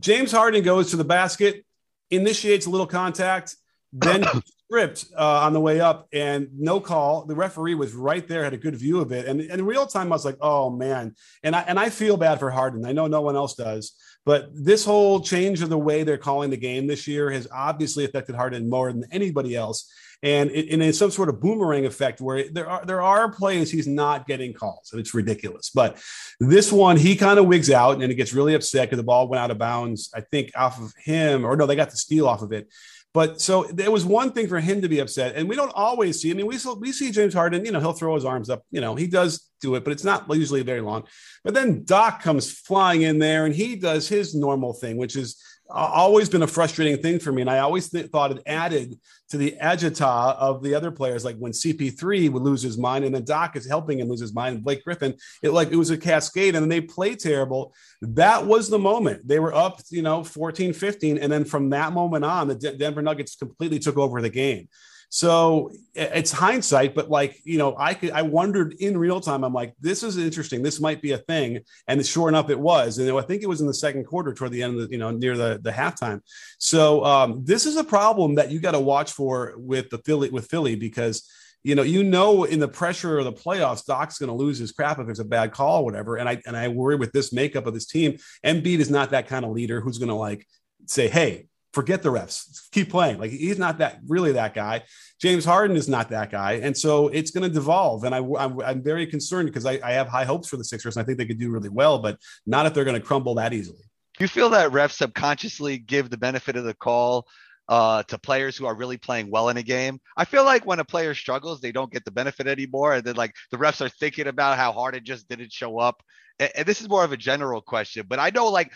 James 0.00 0.32
Harden 0.32 0.62
goes 0.62 0.90
to 0.90 0.96
the 0.96 1.04
basket, 1.04 1.64
initiates 2.10 2.66
a 2.66 2.70
little 2.70 2.86
contact, 2.86 3.56
then 3.92 4.24
stripped 4.66 5.06
uh, 5.16 5.40
on 5.40 5.52
the 5.52 5.60
way 5.60 5.80
up, 5.80 6.08
and 6.12 6.48
no 6.56 6.80
call. 6.80 7.26
The 7.26 7.34
referee 7.34 7.74
was 7.74 7.92
right 7.94 8.26
there, 8.26 8.44
had 8.44 8.54
a 8.54 8.58
good 8.58 8.76
view 8.76 9.00
of 9.00 9.12
it, 9.12 9.26
and, 9.26 9.40
in 9.40 9.64
real 9.64 9.86
time, 9.86 10.12
I 10.12 10.16
was 10.16 10.24
like, 10.24 10.38
"Oh 10.40 10.70
man!" 10.70 11.14
And 11.42 11.54
I 11.54 11.60
and 11.62 11.78
I 11.78 11.90
feel 11.90 12.16
bad 12.16 12.38
for 12.38 12.50
Harden. 12.50 12.84
I 12.86 12.92
know 12.92 13.06
no 13.06 13.20
one 13.20 13.36
else 13.36 13.54
does, 13.54 13.92
but 14.24 14.48
this 14.52 14.84
whole 14.84 15.20
change 15.20 15.62
of 15.62 15.68
the 15.68 15.78
way 15.78 16.02
they're 16.02 16.18
calling 16.18 16.50
the 16.50 16.56
game 16.56 16.86
this 16.86 17.06
year 17.06 17.30
has 17.30 17.46
obviously 17.52 18.04
affected 18.04 18.34
Harden 18.34 18.70
more 18.70 18.92
than 18.92 19.04
anybody 19.12 19.54
else. 19.54 19.90
And, 20.22 20.50
and 20.50 20.82
it's 20.82 20.96
some 20.98 21.10
sort 21.10 21.28
of 21.28 21.38
boomerang 21.38 21.84
effect 21.84 22.18
where 22.18 22.48
there 22.50 22.66
are 22.66 22.82
there 22.86 23.02
are 23.02 23.30
plays 23.30 23.70
he's 23.70 23.86
not 23.86 24.26
getting 24.26 24.54
calls, 24.54 24.88
and 24.90 24.98
it's 25.00 25.12
ridiculous. 25.12 25.68
But 25.68 26.00
this 26.40 26.72
one, 26.72 26.96
he 26.96 27.14
kind 27.14 27.38
of 27.38 27.46
wigs 27.46 27.70
out, 27.70 28.02
and 28.02 28.10
it 28.10 28.14
gets 28.14 28.32
really 28.32 28.54
upset 28.54 28.88
because 28.88 28.96
the 28.96 29.04
ball 29.04 29.28
went 29.28 29.42
out 29.42 29.50
of 29.50 29.58
bounds. 29.58 30.10
I 30.14 30.22
think 30.22 30.52
off 30.56 30.80
of 30.80 30.94
him, 31.04 31.44
or 31.44 31.56
no, 31.56 31.66
they 31.66 31.76
got 31.76 31.90
the 31.90 31.98
steal 31.98 32.26
off 32.26 32.40
of 32.40 32.52
it. 32.52 32.68
But 33.14 33.40
so 33.40 33.62
it 33.62 33.90
was 33.90 34.04
one 34.04 34.32
thing 34.32 34.48
for 34.48 34.58
him 34.58 34.82
to 34.82 34.88
be 34.88 34.98
upset, 34.98 35.36
and 35.36 35.48
we 35.48 35.54
don't 35.54 35.72
always 35.72 36.20
see. 36.20 36.32
I 36.32 36.34
mean, 36.34 36.46
we 36.46 36.58
still, 36.58 36.78
we 36.80 36.90
see 36.90 37.12
James 37.12 37.32
Harden. 37.32 37.64
You 37.64 37.70
know, 37.70 37.78
he'll 37.78 37.92
throw 37.92 38.16
his 38.16 38.24
arms 38.24 38.50
up. 38.50 38.64
You 38.72 38.80
know, 38.80 38.96
he 38.96 39.06
does 39.06 39.50
do 39.60 39.76
it, 39.76 39.84
but 39.84 39.92
it's 39.92 40.02
not 40.02 40.26
usually 40.30 40.62
very 40.62 40.80
long. 40.80 41.04
But 41.44 41.54
then 41.54 41.84
Doc 41.84 42.22
comes 42.22 42.50
flying 42.50 43.02
in 43.02 43.20
there, 43.20 43.46
and 43.46 43.54
he 43.54 43.76
does 43.76 44.08
his 44.08 44.34
normal 44.34 44.72
thing, 44.72 44.96
which 44.96 45.14
is 45.14 45.40
always 45.70 46.28
been 46.28 46.42
a 46.42 46.46
frustrating 46.46 47.00
thing 47.00 47.18
for 47.18 47.32
me. 47.32 47.40
And 47.40 47.50
I 47.50 47.60
always 47.60 47.88
th- 47.90 48.10
thought 48.10 48.32
it 48.32 48.42
added 48.46 48.98
to 49.30 49.36
the 49.36 49.56
agita 49.60 50.36
of 50.36 50.62
the 50.62 50.74
other 50.74 50.90
players. 50.90 51.24
Like 51.24 51.36
when 51.36 51.52
CP3 51.52 52.30
would 52.30 52.42
lose 52.42 52.62
his 52.62 52.76
mind 52.78 53.04
and 53.04 53.14
then 53.14 53.24
Doc 53.24 53.56
is 53.56 53.66
helping 53.66 53.98
him 53.98 54.08
lose 54.08 54.20
his 54.20 54.34
mind. 54.34 54.56
And 54.56 54.64
Blake 54.64 54.84
Griffin, 54.84 55.14
it 55.42 55.50
like 55.50 55.70
it 55.70 55.76
was 55.76 55.90
a 55.90 55.98
cascade 55.98 56.54
and 56.54 56.62
then 56.62 56.68
they 56.68 56.80
play 56.80 57.14
terrible. 57.14 57.74
That 58.02 58.46
was 58.46 58.68
the 58.68 58.78
moment 58.78 59.26
they 59.26 59.38
were 59.38 59.54
up, 59.54 59.80
you 59.90 60.02
know, 60.02 60.22
14, 60.22 60.72
15. 60.72 61.18
And 61.18 61.32
then 61.32 61.44
from 61.44 61.70
that 61.70 61.92
moment 61.92 62.24
on, 62.24 62.48
the 62.48 62.54
D- 62.54 62.76
Denver 62.76 63.02
Nuggets 63.02 63.36
completely 63.36 63.78
took 63.78 63.96
over 63.96 64.20
the 64.20 64.30
game. 64.30 64.68
So 65.14 65.70
it's 65.94 66.32
hindsight, 66.32 66.96
but 66.96 67.08
like, 67.08 67.40
you 67.44 67.56
know, 67.56 67.76
I 67.78 67.94
could, 67.94 68.10
I 68.10 68.22
wondered 68.22 68.72
in 68.80 68.98
real 68.98 69.20
time, 69.20 69.44
I'm 69.44 69.52
like, 69.52 69.72
this 69.78 70.02
is 70.02 70.16
interesting. 70.16 70.60
This 70.60 70.80
might 70.80 71.00
be 71.00 71.12
a 71.12 71.18
thing. 71.18 71.60
And 71.86 72.04
sure 72.04 72.28
enough, 72.28 72.50
it 72.50 72.58
was. 72.58 72.98
And 72.98 73.08
I 73.16 73.20
think 73.20 73.44
it 73.44 73.48
was 73.48 73.60
in 73.60 73.68
the 73.68 73.74
second 73.74 74.06
quarter 74.06 74.34
toward 74.34 74.50
the 74.50 74.64
end 74.64 74.74
of 74.74 74.88
the, 74.88 74.90
you 74.90 74.98
know, 74.98 75.12
near 75.12 75.36
the, 75.36 75.60
the 75.62 75.70
halftime. 75.70 76.20
So 76.58 77.04
um, 77.04 77.44
this 77.44 77.64
is 77.64 77.76
a 77.76 77.84
problem 77.84 78.34
that 78.34 78.50
you 78.50 78.58
got 78.58 78.72
to 78.72 78.80
watch 78.80 79.12
for 79.12 79.54
with 79.56 79.88
the 79.88 79.98
Philly, 79.98 80.30
with 80.30 80.50
Philly, 80.50 80.74
because 80.74 81.30
you 81.62 81.76
know, 81.76 81.82
you 81.82 82.02
know, 82.02 82.42
in 82.42 82.58
the 82.58 82.68
pressure 82.68 83.16
of 83.16 83.24
the 83.24 83.32
playoffs, 83.32 83.86
Doc's 83.86 84.18
going 84.18 84.30
to 84.30 84.34
lose 84.34 84.58
his 84.58 84.72
crap 84.72 84.98
if 84.98 85.08
it's 85.08 85.20
a 85.20 85.24
bad 85.24 85.52
call 85.52 85.82
or 85.82 85.84
whatever. 85.84 86.16
And 86.16 86.28
I 86.28 86.42
and 86.44 86.56
I 86.56 86.68
worry 86.68 86.96
with 86.96 87.12
this 87.12 87.32
makeup 87.32 87.66
of 87.66 87.72
this 87.72 87.86
team. 87.86 88.18
Embiid 88.44 88.80
is 88.80 88.90
not 88.90 89.12
that 89.12 89.28
kind 89.28 89.44
of 89.44 89.52
leader 89.52 89.80
who's 89.80 89.98
going 89.98 90.10
to 90.10 90.14
like 90.14 90.46
say, 90.86 91.08
"Hey, 91.08 91.46
forget 91.74 92.02
the 92.02 92.08
refs, 92.08 92.70
keep 92.70 92.90
playing." 92.90 93.18
Like 93.18 93.30
he's 93.30 93.58
not 93.58 93.78
that 93.78 94.00
really 94.06 94.32
that 94.32 94.54
guy. 94.54 94.84
James 95.20 95.44
Harden 95.44 95.76
is 95.76 95.88
not 95.88 96.10
that 96.10 96.30
guy, 96.30 96.54
and 96.54 96.76
so 96.76 97.08
it's 97.08 97.30
going 97.30 97.48
to 97.48 97.52
devolve. 97.52 98.04
And 98.04 98.14
I, 98.14 98.18
I'm, 98.18 98.60
I'm 98.60 98.82
very 98.82 99.06
concerned 99.06 99.48
because 99.48 99.66
I, 99.66 99.78
I 99.82 99.92
have 99.92 100.08
high 100.08 100.24
hopes 100.24 100.48
for 100.48 100.56
the 100.56 100.64
Sixers, 100.64 100.96
and 100.96 101.02
I 101.02 101.06
think 101.06 101.18
they 101.18 101.26
could 101.26 101.38
do 101.38 101.50
really 101.50 101.68
well, 101.68 101.98
but 101.98 102.18
not 102.46 102.66
if 102.66 102.74
they're 102.74 102.84
going 102.84 103.00
to 103.00 103.06
crumble 103.06 103.34
that 103.36 103.52
easily. 103.52 103.82
Do 104.18 104.24
you 104.24 104.28
feel 104.28 104.50
that 104.50 104.70
refs 104.70 104.92
subconsciously 104.92 105.78
give 105.78 106.08
the 106.08 106.16
benefit 106.16 106.56
of 106.56 106.64
the 106.64 106.74
call 106.74 107.26
uh, 107.68 108.02
to 108.04 108.18
players 108.18 108.56
who 108.56 108.66
are 108.66 108.74
really 108.74 108.96
playing 108.96 109.30
well 109.30 109.48
in 109.48 109.56
a 109.56 109.62
game. 109.62 110.00
I 110.16 110.24
feel 110.24 110.44
like 110.44 110.66
when 110.66 110.80
a 110.80 110.84
player 110.84 111.14
struggles, 111.14 111.60
they 111.60 111.72
don't 111.72 111.92
get 111.92 112.04
the 112.04 112.10
benefit 112.10 112.46
anymore. 112.46 112.94
And 112.94 113.04
then 113.04 113.16
like 113.16 113.32
the 113.50 113.56
refs 113.56 113.84
are 113.84 113.88
thinking 113.88 114.26
about 114.26 114.58
how 114.58 114.72
hard 114.72 114.94
it 114.94 115.04
just 115.04 115.28
didn't 115.28 115.52
show 115.52 115.78
up. 115.78 116.02
And, 116.38 116.50
and 116.56 116.66
this 116.66 116.80
is 116.80 116.88
more 116.88 117.04
of 117.04 117.12
a 117.12 117.16
general 117.16 117.60
question, 117.60 118.06
but 118.08 118.18
I 118.18 118.30
know 118.30 118.48
like 118.48 118.72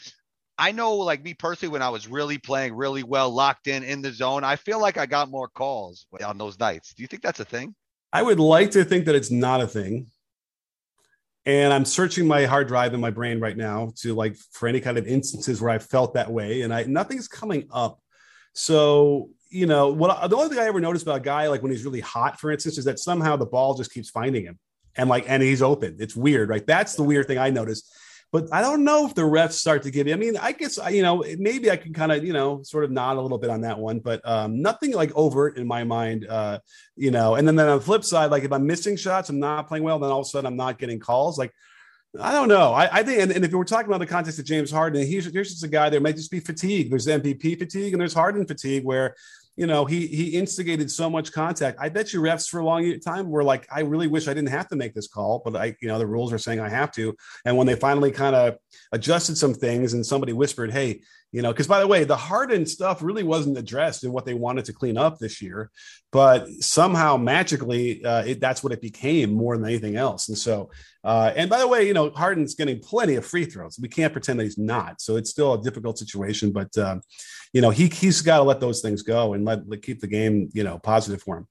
I 0.59 0.73
know 0.73 0.97
like 0.97 1.23
me 1.23 1.35
personally, 1.35 1.73
when 1.73 1.83
I 1.83 1.89
was 1.89 2.09
really 2.09 2.37
playing 2.37 2.75
really 2.75 3.05
well, 3.05 3.31
locked 3.31 3.69
in 3.69 3.85
in 3.85 4.03
the 4.03 4.13
zone, 4.13 4.43
I 4.43 4.57
feel 4.57 4.81
like 4.81 4.99
I 4.99 5.07
got 5.07 5.31
more 5.31 5.49
calls 5.49 6.07
on 6.25 6.37
those 6.37 6.59
nights. 6.59 6.95
Do 6.95 7.03
you 7.03 7.07
think 7.07 7.23
that's 7.23 7.41
a 7.41 7.45
thing? 7.45 7.75
I 8.13 8.23
would 8.23 8.41
like 8.41 8.73
to 8.73 8.85
think 8.85 9.05
that 9.05 9.15
it's 9.15 9.31
not 9.31 9.61
a 9.61 9.67
thing. 9.67 10.07
And 11.47 11.73
I'm 11.73 11.85
searching 11.85 12.27
my 12.27 12.45
hard 12.45 12.69
drive 12.69 12.93
in 12.93 13.01
my 13.01 13.11
brain 13.11 13.41
right 13.41 13.57
now 13.57 13.93
to 13.99 14.15
like 14.15 14.37
for 14.53 14.69
any 14.69 14.81
kind 14.81 14.99
of 14.99 15.07
instances 15.07 15.63
where 15.63 15.71
I 15.71 15.79
felt 15.79 16.15
that 16.15 16.31
way, 16.31 16.63
and 16.63 16.75
I 16.75 16.83
nothing's 16.85 17.29
coming 17.29 17.69
up. 17.71 18.01
So 18.53 19.31
you 19.49 19.67
know 19.67 19.89
what? 19.89 20.29
The 20.29 20.37
only 20.37 20.51
thing 20.51 20.59
I 20.59 20.67
ever 20.67 20.81
noticed 20.81 21.05
about 21.05 21.19
a 21.19 21.21
guy 21.21 21.49
like 21.49 21.63
when 21.63 21.71
he's 21.71 21.85
really 21.85 22.01
hot, 22.01 22.39
for 22.39 22.51
instance, 22.51 22.77
is 22.77 22.85
that 22.85 22.99
somehow 22.99 23.37
the 23.37 23.47
ball 23.47 23.75
just 23.75 23.93
keeps 23.93 24.11
finding 24.11 24.45
him, 24.45 24.59
and 24.97 25.09
like 25.09 25.25
and 25.29 25.43
he's 25.43 25.63
open. 25.63 25.97
It's 26.01 26.17
weird, 26.17 26.51
right? 26.51 26.67
That's 26.67 26.97
the 26.97 27.05
weird 27.05 27.27
thing 27.27 27.39
I 27.39 27.49
noticed. 27.49 27.91
But 28.31 28.53
I 28.53 28.61
don't 28.61 28.85
know 28.85 29.07
if 29.07 29.15
the 29.15 29.23
refs 29.23 29.53
start 29.53 29.83
to 29.85 29.91
give 29.91 30.07
you. 30.07 30.13
I 30.13 30.17
mean, 30.17 30.37
I 30.37 30.53
guess 30.53 30.79
you 30.91 31.03
know 31.03 31.25
maybe 31.39 31.71
I 31.71 31.77
can 31.77 31.95
kind 31.95 32.13
of 32.13 32.25
you 32.25 32.33
know 32.33 32.63
sort 32.63 32.85
of 32.85 32.91
nod 32.91 33.17
a 33.17 33.21
little 33.21 33.39
bit 33.39 33.51
on 33.51 33.63
that 33.63 33.79
one, 33.79 34.01
but 34.01 34.21
um, 34.29 34.61
nothing 34.61 34.93
like 34.93 35.15
overt 35.15 35.57
in 35.57 35.67
my 35.67 35.85
mind. 35.85 36.27
Uh, 36.29 36.59
you 36.97 37.11
know, 37.11 37.37
and 37.37 37.49
then, 37.49 37.57
then 37.57 37.69
on 37.69 37.79
the 37.79 37.85
flip 37.85 38.05
side, 38.05 38.31
like 38.31 38.45
if 38.45 38.53
I'm 38.53 38.67
missing 38.67 38.97
shots, 38.97 39.31
I'm 39.31 39.39
not 39.39 39.67
playing 39.67 39.85
well, 39.85 39.99
then 39.99 40.11
all 40.11 40.21
of 40.21 40.27
a 40.27 40.29
sudden 40.29 40.47
I'm 40.47 40.57
not 40.57 40.79
getting 40.79 40.99
calls. 40.99 41.39
Like 41.39 41.53
I 42.21 42.33
don't 42.33 42.49
know. 42.49 42.73
I, 42.73 42.99
I 42.99 43.03
think, 43.03 43.21
and, 43.21 43.33
and, 43.33 43.45
if 43.45 43.53
we're 43.53 43.65
talking 43.65 43.89
about 43.89 44.01
the 44.01 44.07
context 44.07 44.39
of 44.39 44.47
James 44.47 44.71
Harden, 44.71 45.07
he's 45.07 45.31
here's 45.31 45.51
just 45.51 45.65
a 45.65 45.69
guy. 45.69 45.91
There 45.91 46.01
might 46.01 46.17
just 46.17 46.31
be 46.31 46.41
fatigue. 46.41 46.91
There's 46.91 47.07
MVP 47.07 47.59
fatigue, 47.59 47.93
and 47.93 48.01
there's 48.01 48.15
Harden 48.15 48.47
fatigue, 48.47 48.85
where 48.85 49.15
you 49.59 49.67
know 49.67 49.85
he 49.85 50.07
he 50.07 50.29
instigated 50.39 50.89
so 50.89 51.11
much 51.11 51.33
contact. 51.33 51.79
I 51.81 51.89
bet 51.89 52.13
you 52.13 52.21
refs 52.21 52.49
for 52.49 52.61
a 52.61 52.65
long 52.65 53.01
time 53.01 53.29
were 53.29 53.43
like, 53.43 53.67
I 53.73 53.81
really 53.81 54.07
wish 54.07 54.29
I 54.29 54.35
didn't 54.35 54.51
have 54.51 54.69
to 54.69 54.77
make 54.77 54.95
this 54.95 55.09
call, 55.09 55.43
but 55.45 55.57
I, 55.57 55.77
you 55.81 55.89
know, 55.89 55.99
the 55.99 56.07
rules 56.07 56.33
are 56.33 56.39
saying 56.39 56.61
I 56.61 56.69
have 56.69 56.93
to. 56.93 57.15
And 57.45 57.57
when 57.57 57.67
they 57.67 57.75
finally 57.75 58.13
kind 58.13 58.37
of 58.37 58.57
adjusted 58.93 59.37
some 59.37 59.55
things, 59.55 59.95
and 59.95 60.07
somebody 60.07 60.33
whispered, 60.33 60.71
"Hey, 60.71 61.01
You 61.31 61.43
know, 61.43 61.53
because 61.53 61.67
by 61.67 61.81
the 61.81 61.87
way, 61.87 62.05
the 62.05 62.17
Harden 62.17 62.65
stuff 62.65 63.03
really 63.03 63.23
wasn't 63.23 63.59
addressed 63.59 64.03
in 64.03 64.13
what 64.13 64.25
they 64.25 64.33
wanted 64.33 64.65
to 64.65 64.73
clean 64.73 64.97
up 64.97 65.19
this 65.19 65.43
year, 65.43 65.71
but 66.11 66.49
somehow 66.61 67.19
magically, 67.19 68.03
uh, 68.03 68.25
it, 68.25 68.41
that's 68.41 68.65
what 68.65 68.73
it 68.73 68.81
became 68.81 69.35
more 69.35 69.55
than 69.55 69.67
anything 69.67 69.97
else. 69.97 70.29
And 70.29 70.39
so, 70.39 70.71
uh, 71.05 71.33
and 71.37 71.51
by 71.51 71.59
the 71.59 71.69
way, 71.69 71.87
you 71.87 71.93
know, 71.93 72.09
Harden's 72.11 72.55
getting 72.55 72.81
plenty 72.81 73.17
of 73.17 73.27
free 73.27 73.45
throws. 73.45 73.79
We 73.79 73.89
can't 73.89 74.13
pretend 74.13 74.41
that 74.41 74.45
he's 74.45 74.57
not. 74.57 75.03
So 75.03 75.17
it's 75.17 75.29
still 75.29 75.53
a 75.53 75.63
difficult 75.63 75.99
situation, 75.99 76.51
but 76.51 76.77
uh, 76.79 77.01
you 77.53 77.61
know, 77.61 77.71
he 77.71 77.89
he's 77.89 78.23
got 78.23 78.39
to 78.39 78.45
let 78.45 78.61
those 78.61 78.81
things 78.81 79.03
go 79.03 79.35
and 79.35 79.45
let, 79.45 79.69
let 79.69 79.83
keep 79.83 80.01
the 80.01 80.07
game, 80.07 80.49
you 80.55 80.65
know, 80.65 80.79
positive 80.79 81.21
for 81.21 81.37
him 81.37 81.47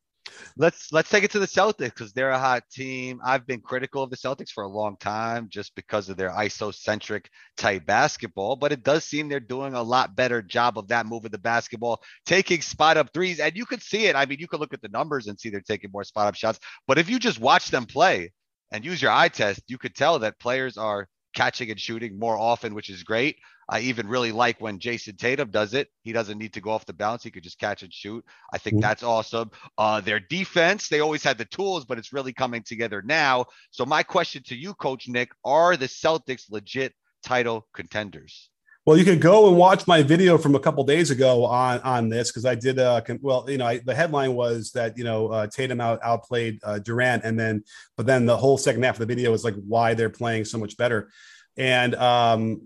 let's 0.58 0.91
let's 0.91 1.10
take 1.10 1.24
it 1.24 1.32
to 1.32 1.39
the 1.39 1.48
Celtics 1.48 1.94
because 1.94 2.13
they're 2.13 2.32
a 2.32 2.39
hot 2.39 2.63
team. 2.72 3.20
I've 3.24 3.46
been 3.46 3.62
critical 3.62 4.03
of 4.03 4.10
the 4.10 4.17
Celtics 4.17 4.51
for 4.51 4.63
a 4.63 4.67
long 4.67 4.98
time 4.98 5.48
just 5.50 5.75
because 5.75 6.10
of 6.10 6.17
their 6.17 6.32
isocentric 6.32 7.25
type 7.58 7.86
basketball, 7.86 8.56
but 8.56 8.72
it 8.72 8.84
does 8.84 9.03
seem 9.03 9.29
they're 9.29 9.39
doing 9.39 9.74
a 9.74 9.82
lot 9.82 10.15
better 10.15 10.41
job 10.41 10.77
of 10.77 10.88
that 10.89 11.06
moving 11.06 11.32
the 11.32 11.38
basketball, 11.38 12.01
taking 12.25 12.62
spot 12.62 12.98
up 12.98 13.13
threes, 13.13 13.39
and 13.39 13.56
you 13.56 13.65
could 13.65 13.82
see 13.82 14.06
it. 14.06 14.15
I 14.15 14.25
mean, 14.25 14.39
you 14.39 14.48
could 14.48 14.60
look 14.60 14.74
at 14.74 14.82
the 14.82 14.89
numbers 14.89 15.27
and 15.27 15.39
see 15.39 15.50
they're 15.50 15.62
taking 15.62 15.91
more 15.91 16.03
spot 16.03 16.27
up 16.27 16.36
shots, 16.36 16.60
but 16.88 16.98
if 16.98 17.10
you 17.10 17.20
just 17.20 17.39
watch 17.39 17.70
them 17.70 17.86
play 17.86 18.32
and 18.72 18.86
use 18.86 19.01
your 19.01 19.12
eye 19.12 19.29
test, 19.29 19.62
you 19.67 19.77
could 19.77 19.96
tell 19.96 20.20
that 20.20 20.39
players 20.39 20.77
are 20.77 21.08
catching 21.34 21.70
and 21.72 21.79
shooting 21.79 22.17
more 22.17 22.38
often, 22.38 22.74
which 22.74 22.89
is 22.89 23.03
great. 23.03 23.38
I 23.70 23.82
even 23.82 24.08
really 24.08 24.32
like 24.32 24.62
when 24.62 24.80
Jayson 24.80 25.18
Tatum 25.18 25.50
does 25.50 25.74
it. 25.74 25.90
He 26.04 26.14
doesn't 26.14 26.38
need 26.38 26.54
to 26.54 26.62
go 26.62 26.72
off 26.72 26.86
the 26.86 26.94
bounce. 26.94 27.24
He 27.24 27.32
could 27.32 27.44
just 27.44 27.60
catch 27.60 27.84
and 27.84 27.94
shoot. 27.94 28.24
I 28.54 28.58
think 28.58 28.82
that's 28.82 29.04
awesome. 29.04 29.52
Uh, 29.78 30.00
their 30.00 30.20
defense, 30.20 30.88
they 30.88 31.02
always 31.02 31.24
had 31.24 31.38
the 31.38 31.46
tools, 31.46 31.84
but 31.86 31.98
it's 31.98 32.14
really 32.14 32.34
coming 32.34 32.64
together 32.64 33.02
now. 33.02 33.46
So 33.72 33.86
my 33.86 34.04
question 34.04 34.44
to 34.44 34.56
you, 34.56 34.74
Coach 34.74 35.08
Nick, 35.10 35.32
are 35.44 35.76
the 35.76 35.88
Celtics 35.88 36.50
legit 36.50 36.94
title 37.24 37.68
contenders? 37.74 38.50
Well, 38.86 38.98
you 38.98 39.04
can 39.04 39.20
go 39.20 39.50
and 39.50 39.58
watch 39.58 39.86
my 39.86 40.02
video 40.02 40.38
from 40.38 40.56
a 40.56 40.62
couple 40.62 40.82
days 40.86 41.12
ago 41.12 41.44
on 41.44 41.82
on 41.82 42.08
this 42.08 42.32
because 42.32 42.46
I 42.46 42.56
did. 42.56 42.80
Uh, 42.80 43.02
well, 43.20 43.44
you 43.50 43.58
know, 43.58 43.66
I, 43.66 43.80
the 43.80 43.94
headline 43.94 44.34
was 44.34 44.72
that 44.72 44.98
you 44.98 45.04
know 45.04 45.28
uh, 45.28 45.48
Tatum 45.48 45.82
out 45.82 46.00
outplayed 46.02 46.62
uh, 46.64 46.80
Durant, 46.80 47.26
and 47.26 47.38
then 47.38 47.66
but 47.98 48.06
then 48.06 48.26
the 48.26 48.38
whole 48.38 48.58
second 48.58 48.84
half 48.84 48.96
of 48.96 49.00
the 49.00 49.06
video 49.06 49.34
is 49.34 49.44
like 49.44 49.56
why 49.56 49.94
they're 49.94 50.10
playing 50.10 50.46
so 50.46 50.58
much 50.58 50.78
better, 50.78 51.10
and 51.58 51.96
um, 51.96 52.62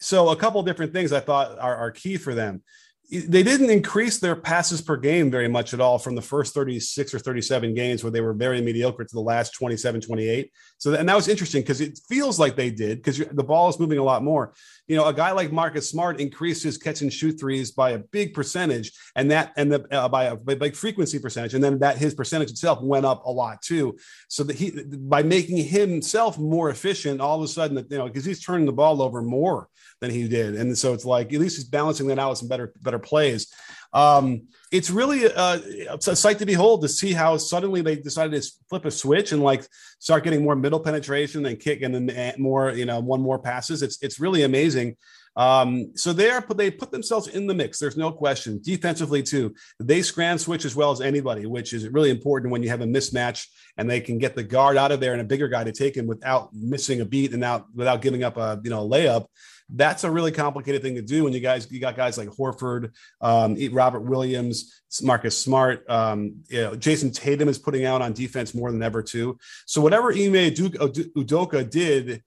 so 0.00 0.30
a 0.30 0.36
couple 0.36 0.62
different 0.62 0.92
things 0.92 1.12
I 1.12 1.20
thought 1.20 1.58
are, 1.58 1.76
are 1.76 1.90
key 1.90 2.16
for 2.16 2.34
them. 2.34 2.62
They 3.08 3.44
didn't 3.44 3.70
increase 3.70 4.18
their 4.18 4.34
passes 4.34 4.82
per 4.82 4.96
game 4.96 5.30
very 5.30 5.46
much 5.46 5.72
at 5.72 5.80
all 5.80 5.96
from 5.96 6.16
the 6.16 6.22
first 6.22 6.54
36 6.54 7.14
or 7.14 7.20
37 7.20 7.72
games 7.72 8.02
where 8.02 8.10
they 8.10 8.20
were 8.20 8.34
very 8.34 8.60
mediocre 8.60 9.04
to 9.04 9.14
the 9.14 9.20
last 9.20 9.54
27 9.54 10.00
28 10.00 10.50
so 10.78 10.92
and 10.92 11.08
that 11.08 11.14
was 11.14 11.28
interesting 11.28 11.62
because 11.62 11.80
it 11.80 11.98
feels 12.08 12.38
like 12.38 12.56
they 12.56 12.70
did 12.70 12.98
because 12.98 13.18
the 13.18 13.44
ball 13.44 13.68
is 13.68 13.78
moving 13.78 13.98
a 13.98 14.02
lot 14.02 14.22
more. 14.22 14.52
You 14.88 14.96
know 14.96 15.06
a 15.06 15.14
guy 15.14 15.32
like 15.32 15.50
marcus 15.50 15.88
smart 15.88 16.20
increased 16.20 16.62
his 16.62 16.78
catch 16.78 17.00
and 17.00 17.12
shoot 17.12 17.40
threes 17.40 17.70
by 17.70 17.90
a 17.90 17.98
big 17.98 18.34
percentage 18.34 18.92
and 19.14 19.30
that 19.30 19.52
and 19.56 19.72
the 19.72 19.86
uh, 19.90 20.08
by 20.08 20.24
a 20.24 20.36
big 20.36 20.76
frequency 20.76 21.18
percentage 21.18 21.54
and 21.54 21.64
then 21.64 21.78
that 21.78 21.96
his 21.96 22.14
percentage 22.14 22.50
itself 22.50 22.82
went 22.82 23.06
up 23.06 23.24
a 23.24 23.30
lot 23.30 23.62
too. 23.62 23.96
So 24.28 24.42
that 24.44 24.56
he 24.56 24.82
by 24.84 25.22
making 25.22 25.58
himself 25.58 26.38
more 26.38 26.70
efficient 26.70 27.20
all 27.20 27.38
of 27.38 27.42
a 27.42 27.48
sudden 27.48 27.76
that 27.76 27.90
you 27.90 27.98
know 27.98 28.06
because 28.06 28.24
he's 28.24 28.44
turning 28.44 28.66
the 28.66 28.72
ball 28.72 29.00
over 29.00 29.22
more 29.22 29.68
than 30.00 30.10
he 30.10 30.28
did 30.28 30.54
and 30.54 30.76
so 30.76 30.92
it's 30.92 31.04
like 31.04 31.32
at 31.32 31.40
least 31.40 31.56
he's 31.56 31.64
balancing 31.64 32.06
that 32.08 32.18
out 32.18 32.30
with 32.30 32.38
some 32.38 32.48
better 32.48 32.72
better 32.82 32.98
plays. 32.98 33.52
Um, 33.92 34.48
it's 34.72 34.90
really 34.90 35.24
uh, 35.26 35.58
it's 35.64 36.08
a 36.08 36.16
sight 36.16 36.38
to 36.40 36.46
behold 36.46 36.82
to 36.82 36.88
see 36.88 37.12
how 37.12 37.36
suddenly 37.36 37.80
they 37.82 37.96
decided 37.96 38.40
to 38.40 38.50
flip 38.68 38.84
a 38.84 38.90
switch 38.90 39.32
and 39.32 39.42
like 39.42 39.66
start 40.00 40.24
getting 40.24 40.42
more 40.42 40.56
middle 40.56 40.80
penetration 40.80 41.46
and 41.46 41.58
kick 41.58 41.82
and 41.82 41.94
then 41.94 42.34
more, 42.38 42.72
you 42.72 42.84
know, 42.84 43.00
one 43.00 43.22
more 43.22 43.38
passes. 43.38 43.82
It's 43.82 44.02
it's 44.02 44.20
really 44.20 44.42
amazing. 44.42 44.96
Um, 45.36 45.92
so 45.94 46.14
they 46.14 46.30
are 46.30 46.44
they 46.54 46.70
put 46.70 46.90
themselves 46.90 47.28
in 47.28 47.46
the 47.46 47.54
mix. 47.54 47.78
There's 47.78 47.96
no 47.96 48.10
question. 48.10 48.60
Defensively 48.62 49.22
too, 49.22 49.54
they 49.78 50.02
scram 50.02 50.38
switch 50.38 50.64
as 50.64 50.74
well 50.74 50.90
as 50.90 51.00
anybody, 51.00 51.46
which 51.46 51.72
is 51.72 51.88
really 51.88 52.10
important 52.10 52.52
when 52.52 52.62
you 52.62 52.70
have 52.70 52.80
a 52.80 52.86
mismatch 52.86 53.46
and 53.76 53.88
they 53.88 54.00
can 54.00 54.18
get 54.18 54.34
the 54.34 54.42
guard 54.42 54.76
out 54.78 54.92
of 54.92 55.00
there 55.00 55.12
and 55.12 55.20
a 55.20 55.24
bigger 55.24 55.48
guy 55.48 55.62
to 55.62 55.72
take 55.72 55.94
him 55.94 56.06
without 56.06 56.52
missing 56.54 57.02
a 57.02 57.04
beat 57.04 57.34
and 57.34 57.44
out 57.44 57.66
without 57.74 58.02
giving 58.02 58.24
up 58.24 58.36
a 58.38 58.58
you 58.64 58.70
know 58.70 58.88
layup 58.88 59.26
that's 59.70 60.04
a 60.04 60.10
really 60.10 60.30
complicated 60.30 60.82
thing 60.82 60.94
to 60.94 61.02
do 61.02 61.24
when 61.24 61.32
you 61.32 61.40
guys 61.40 61.70
you 61.70 61.80
got 61.80 61.96
guys 61.96 62.16
like 62.16 62.28
Horford, 62.28 62.92
um, 63.20 63.56
Robert 63.72 64.00
Williams, 64.00 64.82
Marcus 65.02 65.36
Smart, 65.36 65.88
um, 65.90 66.36
you 66.48 66.62
know, 66.62 66.76
Jayson 66.76 67.12
Tatum 67.12 67.48
is 67.48 67.58
putting 67.58 67.84
out 67.84 68.02
on 68.02 68.12
defense 68.12 68.54
more 68.54 68.70
than 68.70 68.82
ever 68.82 69.02
too. 69.02 69.38
So 69.66 69.80
whatever 69.80 70.12
Ime 70.12 70.52
Udoka 70.54 71.68
did, 71.68 72.22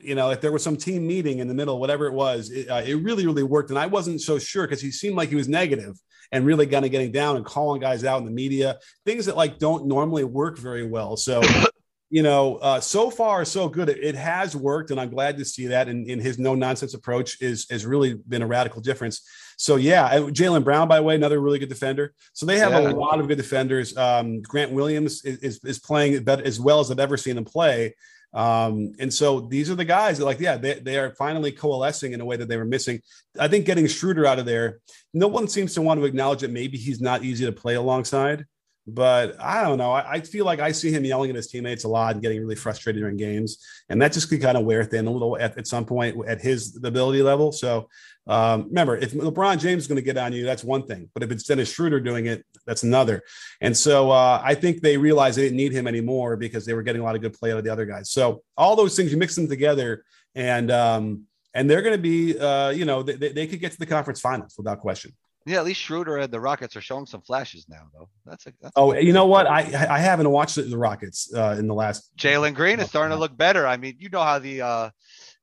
you 0.00 0.14
know, 0.14 0.30
if 0.30 0.40
there 0.40 0.52
was 0.52 0.62
some 0.62 0.76
team 0.76 1.06
meeting 1.06 1.40
in 1.40 1.48
the 1.48 1.54
middle, 1.54 1.80
whatever 1.80 2.06
it 2.06 2.12
was, 2.12 2.50
it, 2.50 2.68
uh, 2.68 2.82
it 2.84 2.94
really 2.94 3.26
really 3.26 3.42
worked. 3.42 3.70
And 3.70 3.78
I 3.78 3.86
wasn't 3.86 4.20
so 4.20 4.38
sure 4.38 4.66
because 4.66 4.80
he 4.80 4.92
seemed 4.92 5.16
like 5.16 5.30
he 5.30 5.36
was 5.36 5.48
negative 5.48 5.96
and 6.30 6.46
really 6.46 6.66
kind 6.66 6.84
of 6.84 6.90
getting 6.90 7.10
down 7.10 7.36
and 7.36 7.44
calling 7.44 7.80
guys 7.80 8.04
out 8.04 8.18
in 8.18 8.24
the 8.24 8.30
media, 8.30 8.78
things 9.04 9.26
that 9.26 9.36
like 9.36 9.58
don't 9.58 9.86
normally 9.86 10.24
work 10.24 10.58
very 10.58 10.86
well. 10.86 11.16
So 11.16 11.42
you 12.10 12.22
know, 12.22 12.56
uh, 12.56 12.80
so 12.80 13.10
far 13.10 13.44
so 13.44 13.68
good. 13.68 13.88
It, 13.88 13.98
it, 14.02 14.14
has 14.14 14.56
worked, 14.56 14.90
and 14.90 15.00
I'm 15.00 15.10
glad 15.10 15.36
to 15.38 15.44
see 15.44 15.66
that. 15.66 15.88
And, 15.88 16.08
in 16.08 16.18
his 16.18 16.38
no 16.38 16.54
nonsense 16.54 16.94
approach 16.94 17.40
is 17.42 17.66
has 17.70 17.84
really 17.84 18.14
been 18.14 18.42
a 18.42 18.46
radical 18.46 18.80
difference. 18.80 19.22
So 19.58 19.76
yeah, 19.76 20.10
Jaylen 20.10 20.64
Brown, 20.64 20.88
by 20.88 20.96
the 20.96 21.02
way, 21.02 21.14
another 21.16 21.40
really 21.40 21.58
good 21.58 21.68
defender. 21.68 22.14
So 22.32 22.46
they 22.46 22.58
have 22.58 22.72
yeah. 22.72 22.90
a 22.90 22.92
lot 22.92 23.20
of 23.20 23.28
good 23.28 23.36
defenders. 23.36 23.96
Um, 23.96 24.40
Grant 24.40 24.72
Williams 24.72 25.24
is, 25.24 25.38
is, 25.38 25.64
is 25.64 25.78
playing 25.80 26.26
as 26.28 26.60
well 26.60 26.80
as 26.80 26.90
I've 26.90 27.00
ever 27.00 27.16
seen 27.16 27.36
him 27.36 27.44
play. 27.44 27.94
Um, 28.32 28.92
and 28.98 29.12
so 29.12 29.40
these 29.40 29.70
are 29.70 29.74
the 29.74 29.84
guys 29.84 30.18
that 30.18 30.24
like, 30.24 30.38
yeah, 30.38 30.56
they, 30.56 30.74
they 30.74 30.98
are 30.98 31.14
finally 31.14 31.50
coalescing 31.50 32.12
in 32.12 32.20
a 32.20 32.24
way 32.24 32.36
that 32.36 32.48
they 32.48 32.56
were 32.56 32.64
missing. 32.64 33.00
I 33.38 33.48
think 33.48 33.64
getting 33.64 33.86
Schroeder 33.86 34.26
out 34.26 34.38
of 34.38 34.46
there, 34.46 34.80
no 35.14 35.28
one 35.28 35.48
seems 35.48 35.74
to 35.74 35.82
want 35.82 35.98
to 36.00 36.06
acknowledge 36.06 36.40
that 36.40 36.50
maybe 36.50 36.78
he's 36.78 37.00
not 37.00 37.24
easy 37.24 37.46
to 37.46 37.52
play 37.52 37.74
alongside. 37.74 38.44
But 38.90 39.38
I 39.38 39.62
don't 39.62 39.76
know. 39.76 39.92
I, 39.92 40.12
I, 40.12 40.20
feel 40.22 40.46
like 40.46 40.60
I 40.60 40.72
see 40.72 40.90
him 40.90 41.04
yelling 41.04 41.28
at 41.28 41.36
his 41.36 41.46
teammates 41.46 41.84
a 41.84 41.88
lot 41.88 42.14
and 42.14 42.22
getting 42.22 42.40
really 42.40 42.54
frustrated 42.54 43.02
during 43.02 43.18
games, 43.18 43.58
and 43.90 44.00
that 44.00 44.14
just 44.14 44.30
could 44.30 44.40
kind 44.40 44.56
of 44.56 44.64
wear 44.64 44.82
thin 44.82 45.06
a 45.06 45.10
little 45.10 45.36
at, 45.36 45.58
at 45.58 45.66
some 45.66 45.84
point 45.84 46.16
at 46.26 46.40
his 46.40 46.80
ability 46.82 47.22
level. 47.22 47.52
So 47.52 47.88
um, 48.26 48.64
remember, 48.64 48.96
if 48.96 49.12
LeBron 49.12 49.58
James 49.58 49.82
is 49.82 49.88
going 49.88 49.96
to 49.96 50.02
get 50.02 50.16
on 50.16 50.32
you, 50.32 50.44
that's 50.44 50.64
one 50.64 50.86
thing. 50.86 51.10
But 51.12 51.22
if 51.22 51.30
it's 51.30 51.44
Dennis 51.44 51.70
Schroeder 51.70 52.00
doing 52.00 52.26
it, 52.26 52.46
that's 52.66 52.82
another. 52.82 53.22
And 53.60 53.76
so 53.76 54.10
uh, 54.10 54.40
I 54.42 54.54
think 54.54 54.80
they 54.80 54.96
realized 54.96 55.36
they 55.36 55.42
didn't 55.42 55.58
need 55.58 55.72
him 55.72 55.86
anymore 55.86 56.36
because 56.36 56.64
they 56.64 56.72
were 56.72 56.82
getting 56.82 57.02
a 57.02 57.04
lot 57.04 57.14
of 57.14 57.20
good 57.20 57.34
play 57.34 57.52
out 57.52 57.58
of 57.58 57.64
the 57.64 57.72
other 57.72 57.84
guys. 57.86 58.10
So 58.10 58.42
all 58.56 58.74
those 58.74 58.96
things, 58.96 59.12
you 59.12 59.18
mix 59.18 59.34
them 59.34 59.48
together, 59.48 60.04
and 60.34 60.70
um, 60.70 61.24
and 61.54 61.68
they're 61.68 61.82
going 61.82 61.96
to 61.96 62.02
be, 62.02 62.38
uh, 62.38 62.70
you 62.70 62.84
know, 62.84 63.02
they, 63.02 63.32
they 63.32 63.46
could 63.46 63.60
get 63.60 63.72
to 63.72 63.78
the 63.78 63.86
conference 63.86 64.20
finals 64.20 64.54
without 64.56 64.80
question. 64.80 65.12
Yeah, 65.48 65.58
at 65.58 65.64
least 65.64 65.80
Schroeder 65.80 66.18
and 66.18 66.32
the 66.32 66.40
Rockets 66.40 66.76
are 66.76 66.80
showing 66.80 67.06
some 67.06 67.22
flashes 67.22 67.66
now, 67.68 67.88
though. 67.94 68.08
That's 68.26 68.46
a. 68.46 68.52
That's 68.60 68.72
oh, 68.76 68.94
you 68.94 69.12
know 69.12 69.26
what? 69.26 69.46
I 69.46 69.60
I 69.60 69.98
haven't 69.98 70.30
watched 70.30 70.56
the 70.56 70.76
Rockets 70.76 71.32
uh, 71.34 71.56
in 71.58 71.66
the 71.66 71.74
last. 71.74 72.10
Jalen 72.16 72.54
Green 72.54 72.80
is 72.80 72.88
starting 72.88 73.14
to 73.16 73.20
look 73.20 73.36
better. 73.36 73.66
I 73.66 73.76
mean, 73.76 73.96
you 73.98 74.08
know 74.10 74.22
how 74.22 74.38
the 74.38 74.60
uh, 74.60 74.90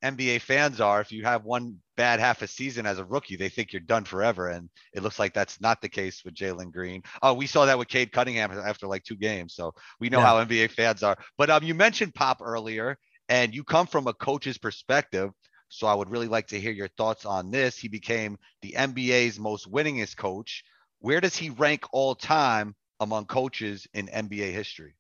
NBA 0.04 0.42
fans 0.42 0.80
are. 0.80 1.02
If 1.02 1.12
you 1.12 1.24
have 1.24 1.44
one 1.44 1.78
bad 1.98 2.20
half 2.20 2.42
a 2.42 2.48
season 2.48 2.86
as 2.86 3.00
a 3.00 3.06
rookie, 3.06 3.36
they 3.36 3.50
think 3.50 3.74
you're 3.74 3.80
done 3.80 4.04
forever, 4.04 4.50
and 4.50 4.70
it 4.94 5.02
looks 5.02 5.18
like 5.18 5.34
that's 5.34 5.60
not 5.60 5.82
the 5.82 5.90
case 5.90 6.24
with 6.24 6.36
Jalen 6.36 6.72
Green. 6.72 7.02
Oh, 7.22 7.34
we 7.34 7.48
saw 7.48 7.66
that 7.66 7.80
with 7.80 7.88
Cade 7.88 8.12
Cunningham 8.12 8.52
after 8.52 8.88
like 8.88 9.04
two 9.04 9.16
games, 9.16 9.56
so 9.56 9.74
we 10.00 10.10
know 10.10 10.20
yeah. 10.20 10.26
how 10.26 10.46
NBA 10.46 10.72
fans 10.72 11.02
are. 11.04 11.18
But 11.38 11.50
um, 11.50 11.64
you 11.64 11.74
mentioned 11.74 12.14
Pop 12.14 12.42
earlier, 12.42 12.98
and 13.30 13.56
you 13.56 13.64
come 13.64 13.88
from 13.88 14.08
a 14.08 14.14
coach's 14.14 14.58
perspective. 14.58 15.32
So 15.70 15.88
I 15.88 15.94
would 15.94 16.10
really 16.10 16.28
like 16.28 16.48
to 16.48 16.60
hear 16.60 16.72
your 16.72 16.88
thoughts 16.88 17.26
on 17.26 17.52
this. 17.52 17.78
He 17.78 17.88
became 17.88 18.38
the 18.62 18.74
NBA's 18.78 19.40
most 19.40 19.72
winningest 19.72 20.18
coach. 20.18 20.64
Where 21.00 21.22
does 21.22 21.36
he 21.36 21.50
rank 21.50 21.86
all 21.92 22.16
time 22.16 22.76
among 23.00 23.26
coaches 23.26 23.88
in 23.94 24.08
NBA 24.08 24.52
history? 24.54 24.96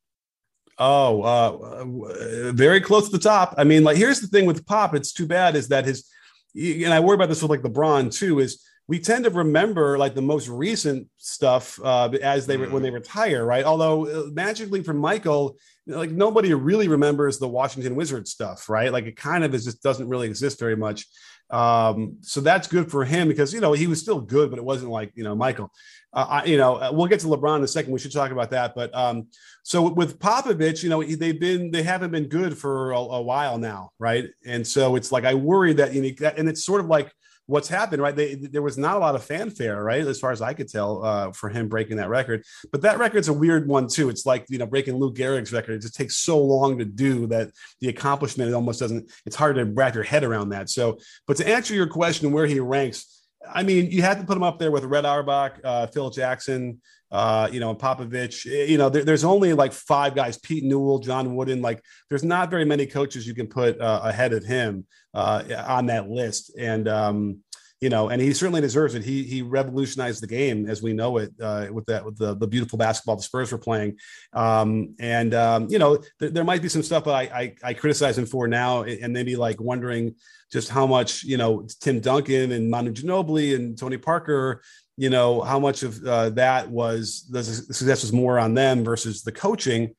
Oh, 0.78 1.22
uh, 1.24 2.52
very 2.52 2.82
close 2.82 3.06
to 3.06 3.18
the 3.18 3.24
top. 3.24 3.56
I 3.58 3.64
mean, 3.64 3.84
like 3.84 3.98
here's 3.98 4.20
the 4.20 4.28
thing 4.28 4.46
with 4.46 4.66
Pop. 4.66 4.94
It's 4.94 5.14
too 5.14 5.26
bad 5.26 5.56
is 5.56 5.70
that 5.70 5.86
his, 5.86 6.10
and 6.54 6.94
I 6.94 7.00
worry 7.00 7.16
about 7.16 7.30
this 7.30 7.42
with 7.42 7.52
like 7.52 7.62
LeBron 7.62 8.14
too. 8.14 8.40
Is 8.40 8.62
we 8.88 9.00
tend 9.00 9.24
to 9.24 9.32
remember 9.32 9.98
like 9.98 10.14
the 10.14 10.22
most 10.22 10.48
recent 10.48 11.08
stuff 11.18 11.80
uh, 11.84 12.10
as 12.22 12.46
they 12.46 12.58
mm. 12.58 12.70
when 12.70 12.84
they 12.84 12.92
retire, 12.92 13.46
right? 13.46 13.66
Although 13.66 14.08
uh, 14.08 14.30
magically 14.32 14.84
for 14.84 14.94
Michael, 14.94 15.58
like 15.88 16.12
nobody 16.12 16.54
really 16.54 16.88
remembers 16.88 17.40
the 17.40 17.48
Washington 17.48 17.96
Wizards 17.96 18.32
stuff, 18.32 18.70
right? 18.70 18.92
Like 18.92 19.06
it 19.06 19.16
kind 19.16 19.44
of 19.44 19.56
is 19.56 19.66
just 19.66 19.82
doesn't 19.82 20.08
really 20.08 20.28
exist 20.28 20.60
very 20.60 20.76
much. 20.76 21.08
Um, 21.50 22.18
so 22.22 22.42
that's 22.42 22.68
good 22.68 22.90
for 22.92 23.06
him 23.06 23.28
because 23.28 23.54
you 23.54 23.60
know 23.60 23.74
he 23.74 23.88
was 23.88 24.02
still 24.02 24.22
good, 24.22 24.52
but 24.52 24.60
it 24.60 24.66
wasn't 24.66 24.92
like 24.92 25.12
you 25.16 25.24
know 25.24 25.36
Michael. 25.36 25.72
Uh, 26.14 26.28
I, 26.30 26.46
you 26.46 26.58
know, 26.58 26.76
uh, 26.76 26.92
we'll 26.94 27.08
get 27.08 27.20
to 27.22 27.28
LeBron 27.28 27.58
in 27.58 27.64
a 27.64 27.68
second. 27.68 27.92
We 27.92 28.00
should 28.00 28.14
talk 28.14 28.32
about 28.32 28.52
that. 28.52 28.74
But 28.74 28.96
um, 28.96 29.28
so 29.64 29.90
with 29.90 30.18
Popovich, 30.18 30.82
you 30.82 30.90
know, 30.90 31.04
they've 31.04 31.40
been 31.40 31.72
they 31.72 31.84
haven't 31.84 32.12
been 32.12 32.28
good 32.28 32.58
for 32.58 32.92
a, 32.92 32.98
a 32.98 33.22
while 33.22 33.58
now, 33.58 33.90
right? 34.00 34.30
And 34.46 34.66
so 34.66 34.96
it's 34.96 35.12
like 35.12 35.26
I 35.26 35.34
worry 35.34 35.74
that 35.74 35.94
you 35.94 36.02
know, 36.02 36.32
and 36.38 36.48
it's 36.48 36.64
sort 36.64 36.82
of 36.82 36.88
like 36.88 37.12
what's 37.48 37.68
happened, 37.68 38.02
right? 38.02 38.16
They, 38.16 38.36
there 38.36 38.62
was 38.62 38.78
not 38.78 38.96
a 38.96 39.00
lot 39.00 39.16
of 39.16 39.24
fanfare, 39.24 39.84
right, 39.84 40.06
as 40.06 40.20
far 40.20 40.32
as 40.32 40.42
I 40.42 40.54
could 40.54 40.70
tell, 40.70 41.04
uh, 41.04 41.32
for 41.32 41.50
him 41.50 41.68
breaking 41.68 41.98
that 41.98 42.10
record. 42.10 42.44
But 42.72 42.82
that 42.82 42.98
record's 42.98 43.28
a 43.28 43.34
weird 43.34 43.68
one 43.68 43.88
too. 43.88 44.10
It's 44.10 44.26
like 44.26 44.46
you 44.50 44.58
know 44.58 44.66
breaking 44.66 44.96
Lou 44.96 45.14
Gehrig's 45.14 45.54
record. 45.54 45.74
It 45.74 45.82
just 45.82 45.96
takes 45.96 46.18
so 46.18 46.40
long 46.42 46.78
to 46.80 46.86
do 46.86 47.28
that 47.28 47.52
the 47.82 47.90
accomplishment 47.90 48.50
it 48.50 48.54
almost 48.54 48.80
doesn't. 48.80 49.12
It's 49.26 49.36
hard 49.36 49.56
to 49.58 49.66
wrap 49.66 49.96
your 49.96 50.04
head 50.04 50.24
around 50.24 50.50
that. 50.50 50.70
So, 50.70 50.98
but 51.28 51.38
to 51.38 51.48
answer 51.48 51.74
your 51.74 51.88
question, 51.88 52.32
where 52.32 52.48
he 52.48 52.60
ranks. 52.60 53.12
I 53.54 53.64
mean, 53.64 53.92
you 53.92 54.02
had 54.02 54.20
to 54.20 54.26
put 54.26 54.38
him 54.38 54.44
up 54.44 54.60
there 54.60 54.72
with 54.72 54.84
Red 54.84 55.06
Auerbach, 55.06 55.60
uh, 55.64 55.88
Phil 55.88 56.10
Jackson, 56.10 56.82
uh, 57.12 57.48
you 57.52 57.60
know, 57.60 57.74
Popovich. 57.76 58.46
You 58.46 58.78
know, 58.78 58.90
there, 58.90 59.04
there's 59.04 59.24
only 59.24 59.54
like 59.54 59.74
five 59.74 60.16
guys: 60.16 60.38
Pete 60.38 60.64
Newell, 60.64 61.00
John 61.00 61.36
Wooden. 61.36 61.62
Like, 61.62 61.82
there's 62.10 62.24
not 62.24 62.50
very 62.50 62.66
many 62.66 62.86
coaches 62.86 63.28
you 63.28 63.36
can 63.36 63.48
put 63.48 63.80
uh, 63.80 64.02
ahead 64.04 64.34
of 64.34 64.44
him 64.44 64.86
uh, 65.14 65.44
on 65.68 65.86
that 65.88 66.10
list. 66.10 66.52
And 66.58 66.88
um, 66.88 67.40
you 67.86 67.90
know, 67.90 68.10
and 68.10 68.20
he 68.20 68.34
certainly 68.34 68.62
deserves 68.62 68.96
it. 68.96 69.04
He 69.04 69.22
he 69.22 69.44
revolutionized 69.44 70.24
the 70.24 70.26
game 70.26 70.68
as 70.68 70.82
we 70.82 70.92
know 70.92 71.18
it 71.18 71.32
uh, 71.40 71.68
with 71.72 71.86
that 71.86 72.04
with 72.04 72.18
the, 72.18 72.34
the 72.34 72.48
beautiful 72.48 72.80
basketball 72.80 73.16
the 73.16 73.22
Spurs 73.22 73.52
were 73.52 73.60
playing. 73.60 74.00
Um, 74.34 74.96
and 74.98 75.36
um, 75.36 75.68
you 75.70 75.78
know, 75.78 75.98
th- 76.20 76.34
there 76.34 76.44
might 76.44 76.64
be 76.64 76.68
some 76.68 76.82
stuff 76.82 77.06
I, 77.06 77.22
I, 77.22 77.56
I 77.64 77.74
criticize 77.76 78.18
him 78.18 78.26
for 78.26 78.48
now, 78.48 78.82
and 78.82 79.14
maybe 79.14 79.36
like 79.36 79.62
wondering 79.62 80.16
just 80.52 80.70
how 80.70 80.88
much 80.88 81.24
you 81.26 81.38
know 81.38 81.68
Tim 81.80 82.00
Duncan 82.00 82.54
and 82.54 82.72
Manu 82.72 82.92
Ginobili 82.92 83.56
and 83.56 83.78
Tony 83.78 84.00
Parker. 84.00 84.64
You 84.98 85.12
know 85.12 85.42
how 85.42 85.60
much 85.60 85.84
of 85.84 86.04
uh, 86.04 86.32
that 86.32 86.72
was 86.72 87.28
the 87.30 87.44
success 87.44 88.02
was 88.02 88.12
more 88.12 88.40
on 88.40 88.56
them 88.56 88.84
versus 88.84 89.22
the 89.22 89.32
coaching. 89.32 89.94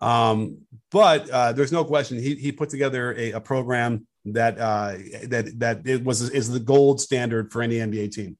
Um, 0.00 0.62
but 0.90 1.30
uh, 1.30 1.52
there's 1.52 1.70
no 1.70 1.84
question 1.84 2.18
he 2.18 2.34
he 2.34 2.50
put 2.50 2.68
together 2.68 3.14
a, 3.16 3.30
a 3.30 3.40
program 3.40 4.07
that 4.34 4.58
uh, 4.58 4.96
that 5.24 5.58
that 5.58 5.86
it 5.86 6.04
was 6.04 6.28
is 6.30 6.50
the 6.50 6.60
gold 6.60 7.00
standard 7.00 7.52
for 7.52 7.62
any 7.62 7.76
NBA 7.76 8.12
team. 8.12 8.36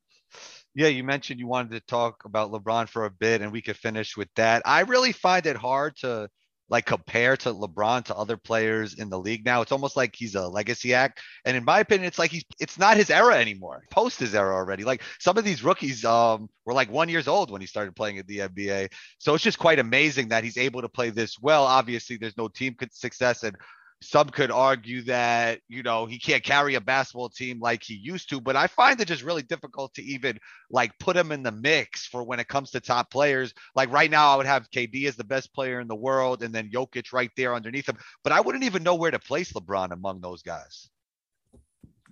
Yeah, 0.75 0.89
you 0.89 1.03
mentioned 1.03 1.41
you 1.41 1.49
wanted 1.49 1.73
to 1.73 1.81
talk 1.81 2.25
about 2.25 2.53
LeBron 2.53 2.89
for 2.89 3.05
a 3.05 3.11
bit, 3.11 3.41
and 3.41 3.51
we 3.51 3.63
could 3.63 3.77
finish 3.77 4.17
with 4.17 4.29
that. 4.37 4.63
I 4.65 4.81
really 4.81 5.13
find 5.13 5.45
it 5.47 5.57
hard 5.57 5.97
to 5.99 6.29
like 6.71 6.85
compare 6.85 7.37
to 7.37 7.53
LeBron 7.53 8.05
to 8.05 8.15
other 8.15 8.37
players 8.37 8.95
in 8.95 9.09
the 9.09 9.19
league 9.19 9.45
now. 9.45 9.63
It's 9.63 9.73
almost 9.73 9.97
like 9.97 10.15
he's 10.15 10.35
a 10.35 10.47
legacy 10.47 10.93
act. 10.93 11.21
And 11.45 11.57
in 11.57 11.65
my 11.65 11.81
opinion, 11.81 12.07
it's 12.07 12.19
like 12.19 12.31
he's 12.31 12.45
it's 12.61 12.79
not 12.79 12.97
his 12.97 13.11
era 13.11 13.37
anymore. 13.37 13.85
Post 13.91 14.21
his 14.21 14.35
era 14.35 14.55
already. 14.55 14.85
Like 14.85 15.03
some 15.19 15.39
of 15.39 15.45
these 15.45 15.65
rookies 15.65 16.05
um 16.05 16.49
were 16.67 16.75
like 16.75 16.91
one 16.91 17.09
years 17.09 17.27
old 17.27 17.51
when 17.51 17.61
he 17.61 17.67
started 17.67 17.97
playing 17.97 18.19
at 18.19 18.27
the 18.27 18.39
NBA. 18.39 18.93
So 19.19 19.35
it's 19.35 19.45
just 19.45 19.59
quite 19.59 19.79
amazing 19.79 20.29
that 20.29 20.45
he's 20.45 20.59
able 20.59 20.83
to 20.83 20.89
play 20.89 21.11
this 21.11 21.39
well. 21.41 21.65
Obviously, 21.65 22.17
there's 22.17 22.37
no 22.37 22.49
team 22.49 22.77
success 22.93 23.43
and 23.43 23.57
some 24.01 24.29
could 24.29 24.51
argue 24.51 25.03
that 25.03 25.61
you 25.69 25.83
know 25.83 26.07
he 26.07 26.19
can't 26.19 26.45
carry 26.45 26.77
a 26.77 26.81
basketball 26.81 27.29
team 27.29 27.59
like 27.61 27.83
he 27.83 27.95
used 27.95 28.31
to 28.31 28.41
but 28.41 28.55
i 28.55 28.67
find 28.67 29.01
it 29.01 29.09
just 29.09 29.25
really 29.25 29.43
difficult 29.43 29.93
to 29.93 30.03
even 30.03 30.39
like 30.71 30.93
put 31.01 31.17
him 31.17 31.33
in 31.33 31.43
the 31.43 31.51
mix 31.51 32.07
for 32.07 32.23
when 32.23 32.39
it 32.39 32.47
comes 32.47 32.71
to 32.71 32.81
top 32.81 33.11
players. 33.11 33.53
Like 33.75 33.93
right 33.93 34.11
now 34.11 34.33
i 34.33 34.37
would 34.37 34.47
have 34.47 34.71
kd 34.71 35.07
as 35.07 35.17
the 35.17 35.25
best 35.25 35.53
player 35.53 35.81
in 35.81 35.89
the 35.89 35.97
world 35.97 36.43
and 36.43 36.55
then 36.55 36.71
Jokic 36.71 37.13
right 37.13 37.31
there 37.37 37.55
underneath 37.55 37.89
him 37.89 37.99
but 38.23 38.33
i 38.33 38.41
wouldn't 38.41 38.65
even 38.65 38.83
know 38.83 38.95
where 38.95 39.11
to 39.11 39.19
place 39.19 39.53
lebron 39.53 39.93
among 39.93 40.21
those 40.21 40.43
guys. 40.43 40.91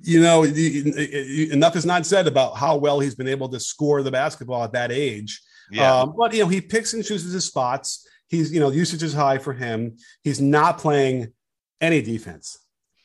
You 0.03 0.21
know 0.21 0.45
enough 0.45 1.77
is 1.77 1.87
not 1.87 2.05
said 2.05 2.27
about 2.27 2.57
how 2.57 2.77
well 2.77 3.01
he's 3.01 3.15
been 3.15 3.29
able 3.29 3.49
to 3.49 3.61
score 3.61 4.03
the 4.03 4.11
basketball 4.11 4.63
at 4.63 4.73
that 4.73 4.93
age. 4.93 5.41
Yeah. 5.71 6.01
Um, 6.01 6.15
but 6.17 6.35
you 6.35 6.43
know 6.43 6.49
he 6.49 6.61
picks 6.61 6.93
and 6.93 7.05
chooses 7.05 7.33
his 7.33 7.45
spots. 7.45 8.07
He's 8.29 8.53
you 8.53 8.61
know 8.61 8.71
usage 8.71 9.03
is 9.03 9.15
high 9.15 9.39
for 9.39 9.55
him. 9.55 9.97
He's 10.23 10.41
not 10.41 10.79
playing 10.79 11.33
any 11.81 12.03
defense. 12.03 12.59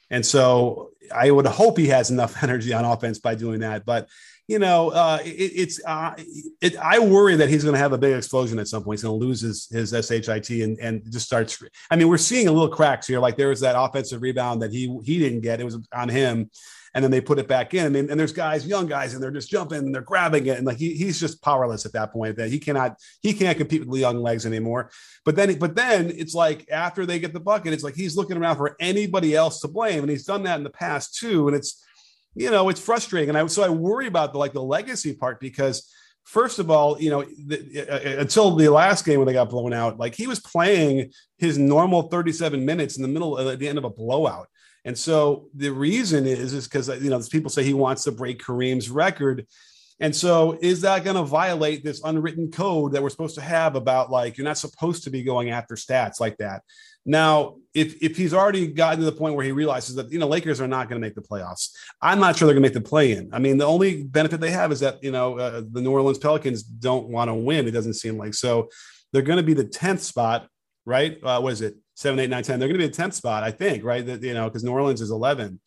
And 0.09 0.25
so 0.25 0.91
I 1.13 1.31
would 1.31 1.45
hope 1.45 1.77
he 1.77 1.87
has 1.87 2.11
enough 2.11 2.43
energy 2.43 2.73
on 2.73 2.85
offense 2.85 3.19
by 3.19 3.35
doing 3.35 3.61
that. 3.61 3.85
But 3.85 4.07
you 4.47 4.59
know, 4.59 4.89
uh, 4.89 5.19
it, 5.23 5.29
it's 5.29 5.79
uh, 5.85 6.13
it, 6.59 6.75
I 6.75 6.99
worry 6.99 7.37
that 7.37 7.47
he's 7.47 7.63
going 7.63 7.73
to 7.73 7.79
have 7.79 7.93
a 7.93 7.97
big 7.97 8.13
explosion 8.13 8.59
at 8.59 8.67
some 8.67 8.83
point. 8.83 8.99
He's 8.99 9.03
going 9.03 9.17
to 9.17 9.25
lose 9.25 9.39
his 9.39 9.67
his 9.67 9.91
shit 9.91 10.27
and 10.27 10.77
and 10.79 11.09
just 11.09 11.25
starts. 11.25 11.63
I 11.89 11.95
mean, 11.95 12.09
we're 12.09 12.17
seeing 12.17 12.49
a 12.49 12.51
little 12.51 12.67
cracks 12.67 13.07
here. 13.07 13.19
Like 13.19 13.37
there 13.37 13.47
was 13.47 13.61
that 13.61 13.79
offensive 13.79 14.21
rebound 14.21 14.61
that 14.61 14.73
he 14.73 14.99
he 15.03 15.19
didn't 15.19 15.39
get. 15.41 15.61
It 15.61 15.63
was 15.63 15.77
on 15.93 16.09
him, 16.09 16.49
and 16.93 17.03
then 17.03 17.11
they 17.11 17.21
put 17.21 17.39
it 17.39 17.47
back 17.47 17.73
in. 17.73 17.95
And, 17.95 18.09
and 18.09 18.19
there's 18.19 18.33
guys, 18.33 18.67
young 18.67 18.85
guys, 18.85 19.13
and 19.13 19.23
they're 19.23 19.31
just 19.31 19.49
jumping 19.49 19.79
and 19.79 19.95
they're 19.95 20.01
grabbing 20.01 20.45
it, 20.47 20.57
and 20.57 20.65
like 20.65 20.77
he, 20.77 20.93
he's 20.93 21.19
just 21.19 21.41
powerless 21.41 21.85
at 21.85 21.93
that 21.93 22.11
point. 22.11 22.37
That 22.37 22.49
he 22.49 22.59
cannot 22.59 22.97
he 23.21 23.33
can't 23.33 23.57
compete 23.57 23.81
with 23.81 23.91
the 23.91 23.99
young 23.99 24.21
legs 24.21 24.45
anymore. 24.45 24.91
But 25.23 25.35
then 25.35 25.57
but 25.57 25.75
then 25.75 26.11
it's 26.13 26.33
like 26.33 26.69
after 26.71 27.05
they 27.05 27.19
get 27.19 27.33
the 27.33 27.39
bucket, 27.39 27.73
it's 27.73 27.83
like 27.83 27.95
he's 27.95 28.17
looking 28.17 28.37
around 28.37 28.57
for 28.57 28.75
anybody 28.79 29.35
else 29.35 29.61
to 29.61 29.67
blame, 29.67 30.01
and 30.01 30.09
he's 30.09 30.25
done 30.25 30.43
that 30.43 30.57
in 30.57 30.63
the 30.63 30.69
past 30.69 31.17
too. 31.17 31.47
And 31.47 31.55
it's 31.55 31.83
you 32.35 32.51
know 32.51 32.69
it's 32.69 32.81
frustrating, 32.81 33.29
and 33.29 33.37
I 33.37 33.45
so 33.47 33.63
I 33.63 33.69
worry 33.69 34.07
about 34.07 34.33
the 34.33 34.39
like 34.39 34.53
the 34.53 34.63
legacy 34.63 35.13
part 35.13 35.39
because. 35.39 35.89
First 36.23 36.59
of 36.59 36.69
all, 36.69 37.01
you 37.01 37.09
know, 37.09 37.23
the, 37.23 37.87
uh, 37.89 38.21
until 38.21 38.55
the 38.55 38.69
last 38.69 39.05
game 39.05 39.17
when 39.17 39.25
they 39.25 39.33
got 39.33 39.49
blown 39.49 39.73
out, 39.73 39.97
like 39.97 40.13
he 40.13 40.27
was 40.27 40.39
playing 40.39 41.11
his 41.39 41.57
normal 41.57 42.03
37 42.03 42.63
minutes 42.63 42.95
in 42.95 43.01
the 43.01 43.07
middle 43.07 43.37
uh, 43.37 43.53
at 43.53 43.57
the 43.57 43.67
end 43.67 43.79
of 43.79 43.85
a 43.85 43.89
blowout. 43.89 44.47
And 44.85 44.97
so 44.97 45.47
the 45.55 45.69
reason 45.69 46.25
is 46.25 46.53
is 46.53 46.67
because 46.67 46.87
you 47.01 47.09
know 47.09 47.21
people 47.29 47.49
say 47.49 47.63
he 47.63 47.73
wants 47.73 48.03
to 48.05 48.11
break 48.11 48.41
Kareem's 48.41 48.89
record. 48.89 49.45
And 49.99 50.15
so 50.15 50.57
is 50.61 50.81
that 50.81 51.03
going 51.03 51.15
to 51.15 51.23
violate 51.23 51.83
this 51.83 52.01
unwritten 52.03 52.49
code 52.49 52.93
that 52.93 53.03
we're 53.03 53.11
supposed 53.11 53.35
to 53.35 53.41
have 53.41 53.75
about 53.75 54.09
like 54.09 54.35
you're 54.35 54.45
not 54.45 54.57
supposed 54.57 55.03
to 55.03 55.11
be 55.11 55.21
going 55.21 55.51
after 55.51 55.75
stats 55.75 56.19
like 56.19 56.37
that? 56.37 56.63
Now, 57.05 57.57
if 57.73 58.01
if 58.01 58.17
he's 58.17 58.33
already 58.33 58.67
gotten 58.67 58.99
to 58.99 59.05
the 59.05 59.11
point 59.11 59.35
where 59.35 59.45
he 59.45 59.51
realizes 59.51 59.95
that 59.95 60.11
you 60.11 60.19
know 60.19 60.27
Lakers 60.27 60.61
are 60.61 60.67
not 60.67 60.89
going 60.89 61.01
to 61.01 61.05
make 61.05 61.15
the 61.15 61.21
playoffs, 61.21 61.69
I'm 62.01 62.19
not 62.19 62.35
sure 62.35 62.47
they're 62.47 62.55
going 62.55 62.63
to 62.63 62.69
make 62.69 62.83
the 62.83 62.89
play 62.89 63.13
in. 63.13 63.29
I 63.33 63.39
mean, 63.39 63.57
the 63.57 63.65
only 63.65 64.03
benefit 64.03 64.39
they 64.39 64.51
have 64.51 64.71
is 64.71 64.79
that 64.81 65.03
you 65.03 65.11
know 65.11 65.37
uh, 65.37 65.61
the 65.71 65.81
New 65.81 65.91
Orleans 65.91 66.19
Pelicans 66.19 66.63
don't 66.63 67.07
want 67.07 67.29
to 67.29 67.35
win. 67.35 67.67
It 67.67 67.71
doesn't 67.71 67.95
seem 67.95 68.17
like 68.17 68.33
so. 68.33 68.69
They're 69.13 69.21
going 69.21 69.37
to 69.37 69.43
be 69.43 69.53
the 69.53 69.63
tenth 69.63 70.01
spot, 70.01 70.47
right? 70.85 71.17
Uh, 71.23 71.39
what 71.41 71.53
is 71.53 71.61
it? 71.61 71.75
Seven, 72.01 72.19
eight, 72.19 72.29
nine, 72.29 72.43
10. 72.43 72.59
They're 72.59 72.67
going 72.67 72.79
to 72.79 72.87
be 72.87 72.91
a 72.91 73.07
10th 73.07 73.13
spot, 73.13 73.43
I 73.43 73.51
think, 73.51 73.83
right? 73.83 74.05
That, 74.05 74.23
you 74.23 74.33
know, 74.33 74.45
because 74.49 74.63
New 74.63 74.71
Orleans 74.71 75.01
is 75.01 75.11
11. 75.11 75.59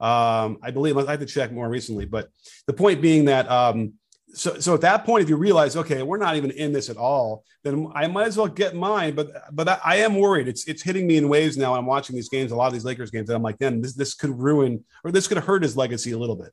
Um, 0.00 0.58
I 0.62 0.70
believe 0.72 0.96
I 0.96 1.08
have 1.10 1.20
to 1.20 1.26
check 1.26 1.52
more 1.52 1.68
recently, 1.68 2.06
but 2.06 2.28
the 2.66 2.72
point 2.72 3.00
being 3.00 3.26
that, 3.26 3.48
um, 3.48 3.92
so, 4.34 4.58
so 4.58 4.74
at 4.74 4.80
that 4.80 5.04
point, 5.04 5.22
if 5.22 5.28
you 5.28 5.36
realize, 5.36 5.76
okay, 5.76 6.02
we're 6.02 6.16
not 6.16 6.36
even 6.36 6.50
in 6.52 6.72
this 6.72 6.88
at 6.88 6.96
all, 6.96 7.44
then 7.62 7.92
I 7.94 8.06
might 8.06 8.26
as 8.26 8.38
well 8.38 8.48
get 8.48 8.74
mine. 8.74 9.14
But, 9.14 9.54
but 9.54 9.68
I, 9.68 9.78
I 9.84 9.96
am 9.96 10.16
worried. 10.16 10.48
It's, 10.48 10.66
it's 10.66 10.82
hitting 10.82 11.06
me 11.06 11.18
in 11.18 11.28
waves 11.28 11.58
now. 11.58 11.74
I'm 11.74 11.84
watching 11.84 12.16
these 12.16 12.30
games, 12.30 12.50
a 12.50 12.56
lot 12.56 12.68
of 12.68 12.72
these 12.72 12.84
Lakers 12.84 13.10
games, 13.10 13.28
and 13.28 13.36
I'm 13.36 13.42
like, 13.42 13.58
then 13.58 13.82
this, 13.82 13.92
this 13.92 14.14
could 14.14 14.30
ruin 14.30 14.82
or 15.04 15.12
this 15.12 15.28
could 15.28 15.38
hurt 15.38 15.62
his 15.62 15.76
legacy 15.76 16.12
a 16.12 16.18
little 16.18 16.36
bit. 16.36 16.52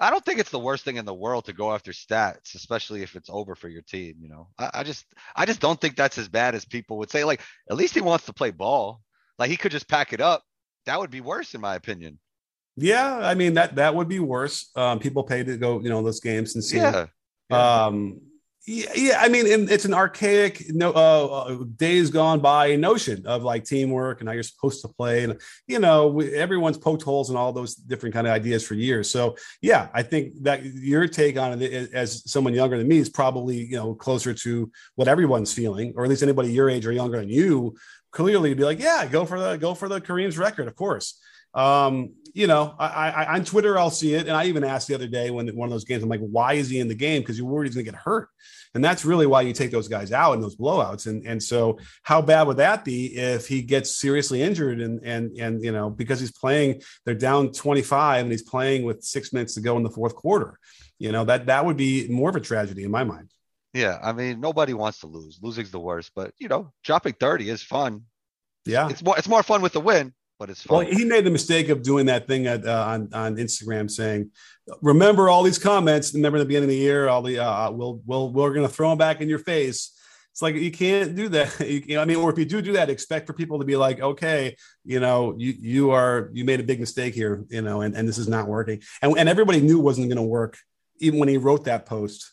I 0.00 0.10
don't 0.10 0.24
think 0.24 0.40
it's 0.40 0.50
the 0.50 0.58
worst 0.58 0.84
thing 0.84 0.96
in 0.96 1.04
the 1.04 1.14
world 1.14 1.44
to 1.44 1.52
go 1.52 1.72
after 1.72 1.92
stats, 1.92 2.54
especially 2.54 3.02
if 3.02 3.16
it's 3.16 3.28
over 3.30 3.54
for 3.54 3.68
your 3.68 3.82
team. 3.82 4.16
You 4.20 4.30
know, 4.30 4.48
I, 4.58 4.70
I, 4.74 4.82
just 4.82 5.04
I 5.36 5.44
just 5.44 5.60
don't 5.60 5.78
think 5.78 5.94
that's 5.94 6.16
as 6.16 6.28
bad 6.28 6.54
as 6.54 6.64
people 6.64 6.96
would 6.98 7.10
say. 7.10 7.22
Like, 7.22 7.42
at 7.70 7.76
least 7.76 7.94
he 7.94 8.00
wants 8.00 8.24
to 8.26 8.32
play 8.32 8.50
ball. 8.50 9.02
Like 9.38 9.50
he 9.50 9.56
could 9.56 9.72
just 9.72 9.88
pack 9.88 10.12
it 10.12 10.20
up. 10.20 10.42
That 10.86 10.98
would 10.98 11.10
be 11.10 11.20
worse, 11.20 11.54
in 11.54 11.60
my 11.60 11.74
opinion. 11.74 12.18
Yeah, 12.76 13.18
I 13.18 13.34
mean 13.34 13.54
that 13.54 13.74
that 13.76 13.94
would 13.94 14.08
be 14.08 14.20
worse. 14.20 14.70
Um, 14.74 14.98
people 14.98 15.22
pay 15.22 15.44
to 15.44 15.56
go, 15.58 15.80
you 15.80 15.90
know, 15.90 16.02
those 16.02 16.20
games 16.20 16.54
and 16.54 16.64
see. 16.64 16.78
Yeah. 16.78 17.06
yeah. 17.50 17.84
Um, 17.86 18.20
yeah, 18.66 19.18
I 19.18 19.28
mean, 19.28 19.46
it's 19.46 19.86
an 19.86 19.94
archaic, 19.94 20.64
no, 20.68 20.90
uh, 20.90 21.26
uh, 21.26 21.64
days 21.76 22.10
gone 22.10 22.40
by 22.40 22.76
notion 22.76 23.26
of 23.26 23.42
like 23.42 23.64
teamwork 23.64 24.20
and 24.20 24.28
how 24.28 24.34
you're 24.34 24.42
supposed 24.42 24.82
to 24.82 24.88
play, 24.88 25.24
and 25.24 25.40
you 25.66 25.78
know, 25.78 26.08
we, 26.08 26.34
everyone's 26.34 26.76
poked 26.76 27.02
holes 27.02 27.30
in 27.30 27.36
all 27.36 27.52
those 27.52 27.74
different 27.74 28.14
kind 28.14 28.26
of 28.26 28.34
ideas 28.34 28.66
for 28.66 28.74
years. 28.74 29.10
So, 29.10 29.36
yeah, 29.62 29.88
I 29.94 30.02
think 30.02 30.42
that 30.42 30.62
your 30.64 31.08
take 31.08 31.38
on 31.38 31.60
it 31.62 31.92
as 31.94 32.30
someone 32.30 32.52
younger 32.52 32.76
than 32.76 32.86
me 32.86 32.98
is 32.98 33.08
probably 33.08 33.64
you 33.64 33.76
know 33.76 33.94
closer 33.94 34.34
to 34.34 34.70
what 34.94 35.08
everyone's 35.08 35.52
feeling, 35.52 35.94
or 35.96 36.04
at 36.04 36.10
least 36.10 36.22
anybody 36.22 36.52
your 36.52 36.68
age 36.68 36.86
or 36.86 36.92
younger 36.92 37.18
than 37.18 37.30
you. 37.30 37.76
Clearly, 38.12 38.52
be 38.54 38.64
like, 38.64 38.80
yeah, 38.80 39.06
go 39.06 39.24
for 39.24 39.40
the 39.40 39.56
go 39.56 39.74
for 39.74 39.88
the 39.88 40.00
Kareem's 40.00 40.36
record, 40.36 40.68
of 40.68 40.76
course 40.76 41.18
um, 41.54 42.14
you 42.34 42.46
know, 42.46 42.74
I, 42.78 43.10
I, 43.10 43.34
on 43.34 43.44
Twitter 43.44 43.78
I'll 43.78 43.90
see 43.90 44.14
it, 44.14 44.26
and 44.26 44.36
I 44.36 44.46
even 44.46 44.64
asked 44.64 44.88
the 44.88 44.94
other 44.94 45.08
day 45.08 45.30
when 45.30 45.48
one 45.56 45.68
of 45.68 45.72
those 45.72 45.84
games, 45.84 46.02
I'm 46.02 46.08
like, 46.08 46.20
why 46.20 46.54
is 46.54 46.68
he 46.68 46.78
in 46.78 46.88
the 46.88 46.94
game? 46.94 47.22
Because 47.22 47.38
you're 47.38 47.46
worried 47.46 47.68
he's 47.68 47.74
going 47.74 47.86
to 47.86 47.90
get 47.90 48.00
hurt, 48.00 48.28
and 48.74 48.84
that's 48.84 49.04
really 49.04 49.26
why 49.26 49.42
you 49.42 49.52
take 49.52 49.70
those 49.70 49.88
guys 49.88 50.12
out 50.12 50.34
in 50.34 50.40
those 50.40 50.56
blowouts. 50.56 51.06
And 51.06 51.26
and 51.26 51.42
so, 51.42 51.78
how 52.02 52.22
bad 52.22 52.46
would 52.46 52.58
that 52.58 52.84
be 52.84 53.16
if 53.16 53.48
he 53.48 53.62
gets 53.62 53.96
seriously 53.96 54.42
injured 54.42 54.80
and 54.80 55.02
and 55.02 55.36
and 55.38 55.62
you 55.62 55.72
know 55.72 55.90
because 55.90 56.20
he's 56.20 56.32
playing, 56.32 56.82
they're 57.04 57.14
down 57.14 57.52
25 57.52 58.22
and 58.22 58.32
he's 58.32 58.42
playing 58.42 58.84
with 58.84 59.02
six 59.02 59.32
minutes 59.32 59.54
to 59.54 59.60
go 59.60 59.76
in 59.76 59.82
the 59.82 59.90
fourth 59.90 60.14
quarter. 60.14 60.58
You 60.98 61.12
know 61.12 61.24
that 61.24 61.46
that 61.46 61.64
would 61.64 61.76
be 61.76 62.08
more 62.08 62.30
of 62.30 62.36
a 62.36 62.40
tragedy 62.40 62.84
in 62.84 62.90
my 62.90 63.04
mind. 63.04 63.32
Yeah, 63.72 63.98
I 64.02 64.12
mean 64.12 64.40
nobody 64.40 64.74
wants 64.74 65.00
to 65.00 65.06
lose. 65.06 65.38
Losing's 65.42 65.70
the 65.70 65.80
worst, 65.80 66.12
but 66.14 66.32
you 66.38 66.48
know 66.48 66.72
dropping 66.84 67.14
30 67.14 67.50
is 67.50 67.62
fun. 67.62 68.02
Yeah, 68.66 68.88
it's 68.88 69.02
more 69.02 69.18
it's 69.18 69.28
more 69.28 69.42
fun 69.42 69.62
with 69.62 69.72
the 69.72 69.80
win 69.80 70.12
but 70.40 70.50
it's. 70.50 70.66
Well, 70.66 70.80
he 70.80 71.04
made 71.04 71.24
the 71.24 71.30
mistake 71.30 71.68
of 71.68 71.82
doing 71.82 72.06
that 72.06 72.26
thing 72.26 72.48
at, 72.48 72.66
uh, 72.66 72.84
on 72.88 73.10
on 73.12 73.36
Instagram 73.36 73.88
saying, 73.88 74.30
"Remember 74.82 75.28
all 75.28 75.44
these 75.44 75.58
comments. 75.58 76.12
Remember 76.14 76.38
the 76.38 76.46
beginning 76.46 76.70
of 76.70 76.70
the 76.70 76.76
year, 76.76 77.08
all 77.08 77.22
the 77.22 77.38
uh, 77.38 77.70
we'll 77.70 78.00
we'll 78.06 78.32
we're 78.32 78.54
going 78.54 78.66
to 78.66 78.72
throw 78.72 78.88
them 78.88 78.98
back 78.98 79.20
in 79.20 79.28
your 79.28 79.38
face." 79.38 79.96
It's 80.32 80.42
like 80.42 80.54
you 80.54 80.70
can't 80.70 81.14
do 81.14 81.28
that. 81.28 81.60
You 81.68 81.96
know, 81.96 82.02
I 82.02 82.04
mean, 82.06 82.16
or 82.16 82.32
if 82.32 82.38
you 82.38 82.46
do 82.46 82.62
do 82.62 82.72
that, 82.72 82.88
expect 82.88 83.26
for 83.26 83.34
people 83.34 83.58
to 83.58 83.64
be 83.64 83.76
like, 83.76 84.00
okay, 84.00 84.56
you 84.84 84.98
know, 84.98 85.34
you 85.36 85.54
you 85.58 85.90
are 85.90 86.30
you 86.32 86.44
made 86.44 86.58
a 86.58 86.64
big 86.64 86.80
mistake 86.80 87.14
here, 87.14 87.44
you 87.50 87.60
know, 87.60 87.82
and, 87.82 87.94
and 87.94 88.08
this 88.08 88.16
is 88.16 88.28
not 88.28 88.48
working. 88.48 88.82
And 89.02 89.16
and 89.18 89.28
everybody 89.28 89.60
knew 89.60 89.78
it 89.78 89.82
wasn't 89.82 90.08
going 90.08 90.16
to 90.16 90.22
work, 90.22 90.56
even 90.98 91.18
when 91.18 91.28
he 91.28 91.36
wrote 91.36 91.64
that 91.64 91.84
post. 91.84 92.32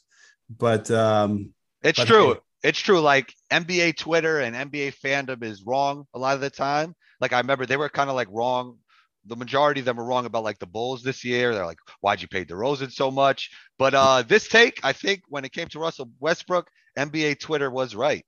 But 0.49 0.89
um, 0.91 1.53
it's 1.83 1.99
but 1.99 2.07
true. 2.07 2.33
hey. 2.35 2.39
It's 2.63 2.79
true. 2.79 2.99
Like 2.99 3.33
NBA 3.51 3.97
Twitter 3.97 4.39
and 4.39 4.55
NBA 4.55 4.95
fandom 5.03 5.43
is 5.43 5.63
wrong 5.63 6.05
a 6.13 6.19
lot 6.19 6.35
of 6.35 6.41
the 6.41 6.49
time. 6.49 6.95
Like 7.21 7.33
I 7.33 7.39
remember 7.39 7.65
they 7.65 7.77
were 7.77 7.89
kind 7.89 8.09
of 8.09 8.15
like 8.15 8.27
wrong. 8.31 8.77
The 9.25 9.35
majority 9.35 9.81
of 9.81 9.85
them 9.85 9.97
were 9.97 10.05
wrong 10.05 10.25
about 10.25 10.43
like 10.43 10.57
the 10.59 10.65
Bulls 10.67 11.03
this 11.03 11.23
year. 11.25 11.53
They're 11.53 11.65
like, 11.65 11.79
why'd 12.01 12.21
you 12.21 12.27
pay 12.27 12.45
DeRozan 12.45 12.91
so 12.91 13.11
much? 13.11 13.51
But 13.77 13.93
uh 13.93 14.21
this 14.23 14.47
take, 14.47 14.79
I 14.83 14.93
think 14.93 15.21
when 15.27 15.45
it 15.45 15.51
came 15.51 15.67
to 15.69 15.79
Russell 15.79 16.09
Westbrook, 16.19 16.67
NBA 16.97 17.39
Twitter 17.39 17.69
was 17.69 17.93
right. 17.95 18.25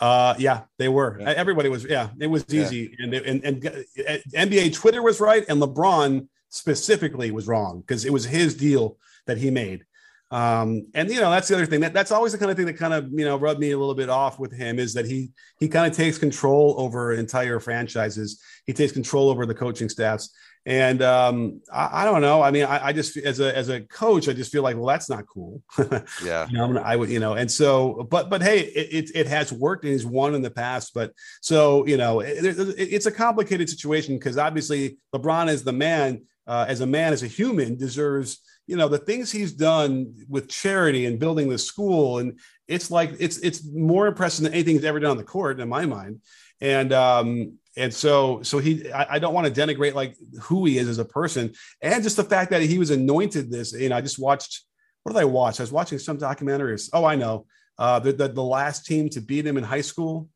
Uh, 0.00 0.34
yeah, 0.38 0.62
they 0.78 0.88
were. 0.88 1.18
Yeah. 1.20 1.30
Everybody 1.32 1.68
was. 1.68 1.84
Yeah, 1.84 2.08
it 2.18 2.26
was 2.26 2.44
Yeah. 2.48 2.62
easy, 2.62 2.96
and, 2.98 3.12
and 3.12 3.44
and 3.44 3.66
uh, 3.66 4.16
NBA 4.34 4.72
Twitter 4.72 5.02
was 5.02 5.20
right, 5.20 5.44
and 5.48 5.60
LeBron 5.60 6.26
specifically 6.48 7.30
was 7.30 7.46
wrong 7.46 7.80
because 7.80 8.06
it 8.06 8.12
was 8.12 8.24
his 8.24 8.54
deal 8.56 8.96
that 9.26 9.36
he 9.36 9.50
made. 9.50 9.84
Um, 10.32 10.86
and 10.94 11.10
you 11.10 11.20
know 11.20 11.30
that's 11.30 11.48
the 11.48 11.54
other 11.56 11.66
thing 11.66 11.80
that 11.80 11.92
that's 11.92 12.12
always 12.12 12.30
the 12.32 12.38
kind 12.38 12.50
of 12.52 12.56
thing 12.56 12.66
that 12.66 12.78
kind 12.78 12.94
of 12.94 13.08
you 13.10 13.24
know 13.24 13.36
rubbed 13.36 13.58
me 13.58 13.72
a 13.72 13.78
little 13.78 13.96
bit 13.96 14.08
off 14.08 14.38
with 14.38 14.52
him 14.52 14.78
is 14.78 14.94
that 14.94 15.04
he 15.06 15.30
he 15.58 15.68
kind 15.68 15.90
of 15.90 15.96
takes 15.96 16.18
control 16.18 16.76
over 16.78 17.12
entire 17.12 17.58
franchises. 17.58 18.40
He 18.66 18.72
takes 18.72 18.92
control 18.92 19.28
over 19.28 19.44
the 19.44 19.54
coaching 19.54 19.88
staffs, 19.88 20.30
and 20.66 21.02
um, 21.02 21.60
I, 21.72 22.02
I 22.02 22.04
don't 22.04 22.20
know. 22.22 22.42
I 22.42 22.52
mean, 22.52 22.64
I, 22.64 22.86
I 22.86 22.92
just 22.92 23.16
as 23.16 23.40
a 23.40 23.56
as 23.56 23.70
a 23.70 23.80
coach, 23.80 24.28
I 24.28 24.32
just 24.32 24.52
feel 24.52 24.62
like 24.62 24.76
well, 24.76 24.86
that's 24.86 25.10
not 25.10 25.24
cool. 25.26 25.62
Yeah. 26.24 26.46
you 26.48 26.58
know, 26.58 26.64
I'm 26.64 26.74
gonna- 26.74 26.82
I 26.86 26.94
would, 26.94 27.08
you 27.10 27.18
know, 27.18 27.32
and 27.34 27.50
so, 27.50 28.06
but, 28.10 28.28
but 28.30 28.40
hey, 28.42 28.60
it, 28.60 29.08
it, 29.10 29.16
it 29.16 29.26
has 29.26 29.52
worked 29.52 29.84
and 29.84 29.92
he's 29.92 30.06
won 30.06 30.34
in 30.34 30.42
the 30.42 30.50
past. 30.50 30.92
But 30.94 31.12
so, 31.40 31.84
you 31.86 31.96
know, 31.96 32.20
it, 32.20 32.44
it- 32.44 32.78
it's 32.78 33.06
a 33.06 33.10
complicated 33.12 33.68
situation 33.68 34.16
because 34.16 34.38
obviously 34.38 34.98
LeBron 35.14 35.48
is 35.48 35.64
the 35.64 35.72
man, 35.72 36.22
uh, 36.46 36.66
as 36.68 36.80
a 36.82 36.86
man, 36.86 37.12
as 37.12 37.22
a 37.22 37.26
human, 37.26 37.76
deserves, 37.76 38.40
you 38.70 38.76
know, 38.76 38.86
the 38.86 38.98
things 38.98 39.32
he's 39.32 39.52
done 39.52 40.14
with 40.28 40.48
charity 40.48 41.06
and 41.06 41.18
building 41.18 41.48
the 41.48 41.58
school. 41.58 42.18
And 42.18 42.38
it's 42.68 42.88
like, 42.88 43.12
it's, 43.18 43.38
it's 43.38 43.66
more 43.66 44.06
impressive 44.06 44.44
than 44.44 44.54
anything 44.54 44.76
he's 44.76 44.84
ever 44.84 45.00
done 45.00 45.10
on 45.10 45.16
the 45.16 45.24
court, 45.24 45.58
in 45.58 45.68
my 45.68 45.86
mind. 45.86 46.20
And, 46.60 46.92
um, 46.92 47.58
and 47.76 47.92
so, 47.92 48.42
so 48.42 48.58
he, 48.58 48.90
I, 48.92 49.14
I 49.14 49.18
don't 49.18 49.34
want 49.34 49.52
to 49.52 49.60
denigrate 49.60 49.94
like 49.94 50.16
who 50.40 50.66
he 50.66 50.78
is 50.78 50.88
as 50.88 50.98
a 50.98 51.04
person, 51.04 51.52
and 51.82 52.02
just 52.02 52.16
the 52.16 52.24
fact 52.24 52.50
that 52.50 52.62
he 52.62 52.78
was 52.78 52.90
anointed 52.90 53.50
this. 53.50 53.72
You 53.72 53.88
know, 53.88 53.96
I 53.96 54.00
just 54.00 54.18
watched 54.18 54.64
what 55.02 55.12
did 55.12 55.20
I 55.20 55.24
watch? 55.24 55.60
I 55.60 55.62
was 55.62 55.72
watching 55.72 55.98
some 55.98 56.18
documentaries. 56.18 56.90
Oh, 56.92 57.04
I 57.04 57.16
know. 57.16 57.46
Uh, 57.78 57.98
the, 57.98 58.12
the 58.12 58.28
the 58.28 58.42
last 58.42 58.86
team 58.86 59.08
to 59.10 59.20
beat 59.20 59.46
him 59.46 59.56
in 59.56 59.64
high 59.64 59.80
school 59.80 60.28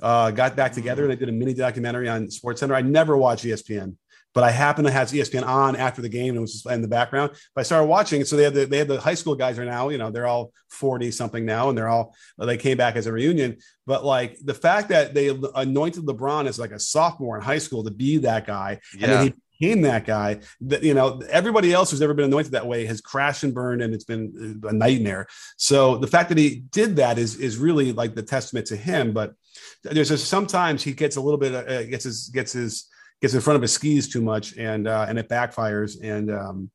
uh, 0.00 0.30
got 0.30 0.56
back 0.56 0.72
together 0.72 1.02
and 1.02 1.12
they 1.12 1.16
did 1.16 1.28
a 1.28 1.32
mini 1.32 1.54
documentary 1.54 2.08
on 2.08 2.30
Sports 2.30 2.60
Center. 2.60 2.74
I 2.74 2.82
never 2.82 3.16
watched 3.16 3.44
E 3.44 3.50
ESPN, 3.50 3.96
but 4.34 4.44
I 4.44 4.50
happened 4.50 4.86
to 4.86 4.92
have 4.92 5.08
ESPN 5.08 5.46
on 5.46 5.76
after 5.76 6.02
the 6.02 6.08
game 6.08 6.30
and 6.30 6.38
it 6.38 6.40
was 6.40 6.52
just 6.52 6.66
in 6.66 6.82
the 6.82 6.88
background. 6.88 7.32
But 7.54 7.60
I 7.60 7.62
started 7.64 7.86
watching. 7.86 8.24
So 8.24 8.36
they 8.36 8.44
had 8.44 8.54
the 8.54 8.64
they 8.66 8.78
had 8.78 8.88
the 8.88 9.00
high 9.00 9.14
school 9.14 9.34
guys 9.34 9.58
are 9.58 9.64
now, 9.64 9.88
you 9.88 9.98
know, 9.98 10.10
they're 10.10 10.26
all 10.26 10.52
40 10.68 11.10
something 11.10 11.44
now, 11.44 11.68
and 11.68 11.76
they're 11.76 11.88
all 11.88 12.14
they 12.38 12.56
came 12.56 12.76
back 12.76 12.96
as 12.96 13.06
a 13.06 13.12
reunion. 13.12 13.56
But 13.86 14.04
like 14.04 14.38
the 14.42 14.54
fact 14.54 14.88
that 14.90 15.14
they 15.14 15.28
anointed 15.28 16.04
LeBron 16.04 16.46
as 16.46 16.58
like 16.58 16.70
a 16.70 16.78
sophomore 16.78 17.36
in 17.36 17.42
high 17.42 17.58
school 17.58 17.84
to 17.84 17.90
be 17.90 18.18
that 18.18 18.46
guy, 18.46 18.80
and 18.94 19.02
then 19.02 19.24
he 19.24 19.34
became 19.60 19.82
that 19.82 20.06
guy 20.06 20.38
that 20.62 20.82
you 20.82 20.94
know 20.94 21.20
everybody 21.28 21.72
else 21.72 21.90
who's 21.90 22.02
ever 22.02 22.14
been 22.14 22.26
anointed 22.26 22.52
that 22.52 22.66
way 22.66 22.86
has 22.86 23.00
crashed 23.00 23.42
and 23.42 23.54
burned 23.54 23.82
and 23.82 23.92
it's 23.92 24.04
been 24.04 24.60
a 24.64 24.72
nightmare 24.72 25.26
so 25.56 25.96
the 25.98 26.06
fact 26.06 26.28
that 26.30 26.38
he 26.38 26.62
did 26.70 26.96
that 26.96 27.18
is 27.18 27.36
is 27.36 27.58
really 27.58 27.92
like 27.92 28.14
the 28.14 28.22
testament 28.22 28.66
to 28.66 28.76
him 28.76 29.12
but 29.12 29.34
there's 29.82 30.08
just 30.08 30.28
sometimes 30.28 30.82
he 30.82 30.92
gets 30.92 31.16
a 31.16 31.20
little 31.20 31.38
bit 31.38 31.54
uh, 31.54 31.82
gets 31.84 32.04
his 32.04 32.28
gets 32.28 32.52
his 32.52 32.86
gets 33.20 33.34
in 33.34 33.40
front 33.40 33.56
of 33.56 33.62
his 33.62 33.72
skis 33.72 34.08
too 34.08 34.22
much 34.22 34.56
and 34.56 34.86
uh 34.88 35.06
and 35.08 35.18
it 35.18 35.28
backfires 35.28 35.96
and 36.02 36.30
um 36.30 36.70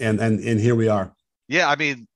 and 0.00 0.20
and 0.20 0.40
and 0.40 0.60
here 0.60 0.74
we 0.74 0.88
are 0.88 1.14
Yeah, 1.48 1.68
I 1.68 1.76
mean, 1.76 2.06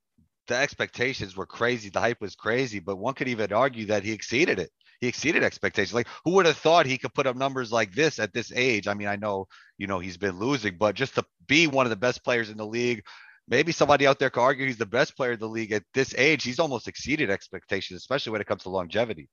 the 0.46 0.56
expectations 0.56 1.36
were 1.36 1.46
crazy. 1.46 1.90
The 1.90 2.00
hype 2.00 2.20
was 2.20 2.34
crazy, 2.34 2.78
but 2.80 2.96
one 2.96 3.14
could 3.14 3.28
even 3.28 3.52
argue 3.52 3.86
that 3.86 4.02
he 4.02 4.12
exceeded 4.12 4.58
it. 4.58 4.70
He 5.00 5.06
exceeded 5.06 5.44
expectations. 5.44 5.94
Like, 5.94 6.08
who 6.24 6.32
would 6.32 6.46
have 6.46 6.56
thought 6.56 6.86
he 6.86 6.98
could 6.98 7.14
put 7.14 7.26
up 7.26 7.36
numbers 7.36 7.70
like 7.70 7.92
this 7.92 8.18
at 8.18 8.32
this 8.32 8.50
age? 8.54 8.88
I 8.88 8.94
mean, 8.94 9.08
I 9.08 9.16
know, 9.16 9.46
you 9.76 9.86
know, 9.86 9.98
he's 10.00 10.16
been 10.16 10.38
losing, 10.38 10.76
but 10.76 10.94
just 10.96 11.14
to 11.16 11.24
be 11.46 11.66
one 11.66 11.86
of 11.86 11.90
the 11.90 11.96
best 11.96 12.24
players 12.24 12.50
in 12.50 12.56
the 12.56 12.66
league, 12.66 13.02
maybe 13.46 13.70
somebody 13.72 14.06
out 14.06 14.18
there 14.18 14.30
could 14.30 14.42
argue 14.42 14.66
he's 14.66 14.78
the 14.78 14.86
best 14.86 15.16
player 15.16 15.32
in 15.32 15.38
the 15.38 15.48
league 15.48 15.72
at 15.72 15.84
this 15.94 16.14
age. 16.16 16.42
He's 16.42 16.58
almost 16.58 16.88
exceeded 16.88 17.30
expectations, 17.30 17.98
especially 17.98 18.32
when 18.32 18.40
it 18.40 18.46
comes 18.46 18.62
to 18.64 18.70
longevity. 18.70 19.28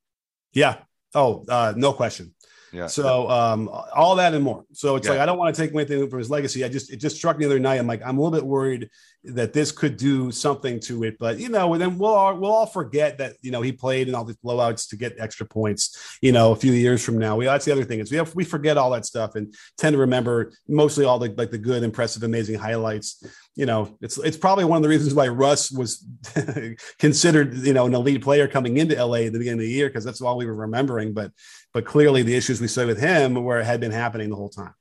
yeah 0.54 0.78
oh 1.14 1.44
uh 1.50 1.74
no 1.76 1.94
question 1.94 2.34
Yeah. 2.76 2.88
So 2.88 3.30
um, 3.30 3.70
all 3.96 4.16
that 4.18 4.34
and 4.34 4.44
more. 4.44 4.66
So 4.74 4.96
it's 4.98 5.08
Yeah. 5.08 5.14
like 5.14 5.22
I 5.22 5.26
don't 5.26 5.38
want 5.38 5.56
to 5.56 5.62
take 5.62 5.74
anything 5.74 6.10
from 6.10 6.20
his 6.20 6.30
legacy. 6.30 6.64
I 6.66 6.70
just 6.70 6.92
it 6.92 6.98
just 6.98 7.16
struck 7.16 7.38
me 7.38 7.46
the 7.46 7.52
other 7.52 7.60
night. 7.60 7.80
I'm 7.80 7.88
like 7.88 8.02
I'm 8.06 8.18
a 8.18 8.22
little 8.22 8.38
bit 8.38 8.46
worried 8.46 8.90
that 9.28 9.54
this 9.54 9.72
could 9.72 9.98
do 9.98 10.32
something 10.32 10.80
to 10.82 11.04
it. 11.04 11.18
But 11.20 11.40
you 11.40 11.50
know, 11.50 11.78
then 11.78 11.98
we'll 11.98 12.14
all, 12.14 12.36
we'll 12.36 12.52
all 12.52 12.66
forget 12.66 13.18
that 13.18 13.36
you 13.42 13.52
know 13.52 13.62
he 13.62 13.72
played 13.72 14.08
in 14.08 14.16
all 14.16 14.24
these 14.24 14.38
blowouts 14.38 14.90
to 14.90 14.98
get 14.98 15.16
extra 15.20 15.46
points. 15.46 16.18
You 16.22 16.32
know, 16.32 16.52
a 16.52 16.56
few 16.56 16.72
years 16.72 17.04
from 17.04 17.18
now, 17.18 17.36
we 17.36 17.46
that's 17.46 17.66
the 17.66 17.72
other 17.72 17.84
thing 17.84 18.00
is 18.00 18.12
we 18.12 18.18
have 18.18 18.34
we 18.36 18.44
forget 18.44 18.78
all 18.78 18.92
that 18.92 19.06
stuff 19.06 19.36
and 19.36 19.54
tend 19.78 19.94
to 19.94 20.00
remember 20.00 20.52
mostly 20.68 21.06
all 21.06 21.20
the 21.20 21.34
like 21.38 21.52
the 21.52 21.58
good, 21.58 21.84
impressive, 21.84 22.24
amazing 22.24 22.60
highlights. 22.60 23.24
You 23.56 23.66
know, 23.66 23.98
it's 24.02 24.18
it's 24.18 24.38
probably 24.38 24.66
one 24.66 24.78
of 24.78 24.84
the 24.84 24.90
reasons 24.90 25.14
why 25.14 25.28
Russ 25.28 25.72
was 25.72 26.06
considered 27.00 27.56
you 27.56 27.74
know 27.74 27.86
an 27.86 27.96
elite 27.96 28.22
player 28.22 28.48
coming 28.48 28.78
into 28.78 28.96
LA 28.96 29.20
at 29.20 29.34
the 29.34 29.40
beginning 29.40 29.60
of 29.60 29.66
the 29.66 29.72
year 29.72 29.88
because 29.88 30.04
that's 30.04 30.22
all 30.22 30.38
we 30.38 30.46
were 30.46 30.56
remembering. 30.56 31.14
But 31.14 31.32
but 31.74 31.86
clearly 31.86 32.22
the 32.22 32.36
issues 32.36 32.62
we 32.62 32.68
saw 32.68 32.86
with 32.86 33.00
him 33.00 33.36
where 33.44 33.60
it 33.60 33.66
had 33.66 33.80
been 33.80 33.92
happening 33.92 34.30
the 34.30 34.36
whole 34.36 34.50
time. 34.50 34.74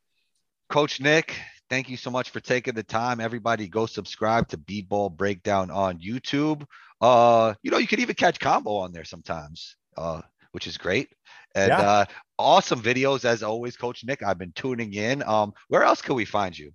Coach 0.69 1.01
Nick, 1.01 1.37
thank 1.71 1.89
you 1.89 1.97
so 1.97 2.11
much 2.11 2.31
for 2.31 2.41
taking 2.41 2.75
the 2.75 2.83
time. 2.83 3.21
Everybody 3.21 3.69
go 3.69 3.87
subscribe 3.87 4.49
to 4.49 4.57
B 4.57 4.83
Ball 4.83 5.11
Breakdown 5.11 5.71
on 5.71 5.99
YouTube. 5.99 6.65
Uh, 7.01 7.55
you 7.63 7.71
know, 7.71 7.79
you 7.79 7.87
can 7.87 8.01
even 8.01 8.15
catch 8.15 8.39
combo 8.39 8.77
on 8.77 8.93
there 8.93 9.05
sometimes, 9.05 9.77
uh, 9.97 10.23
which 10.53 10.67
is 10.67 10.79
great. 10.79 11.09
And 11.55 11.69
Yeah. 11.71 11.81
uh 11.81 12.05
awesome 12.39 12.83
videos 12.83 13.25
as 13.25 13.43
always, 13.43 13.77
Coach 13.77 14.05
Nick. 14.05 14.23
I've 14.23 14.39
been 14.39 14.53
tuning 14.53 14.93
in. 14.95 15.23
Um, 15.23 15.53
where 15.69 15.85
else 15.85 16.03
can 16.03 16.15
we 16.17 16.25
find 16.25 16.57
you? 16.59 16.73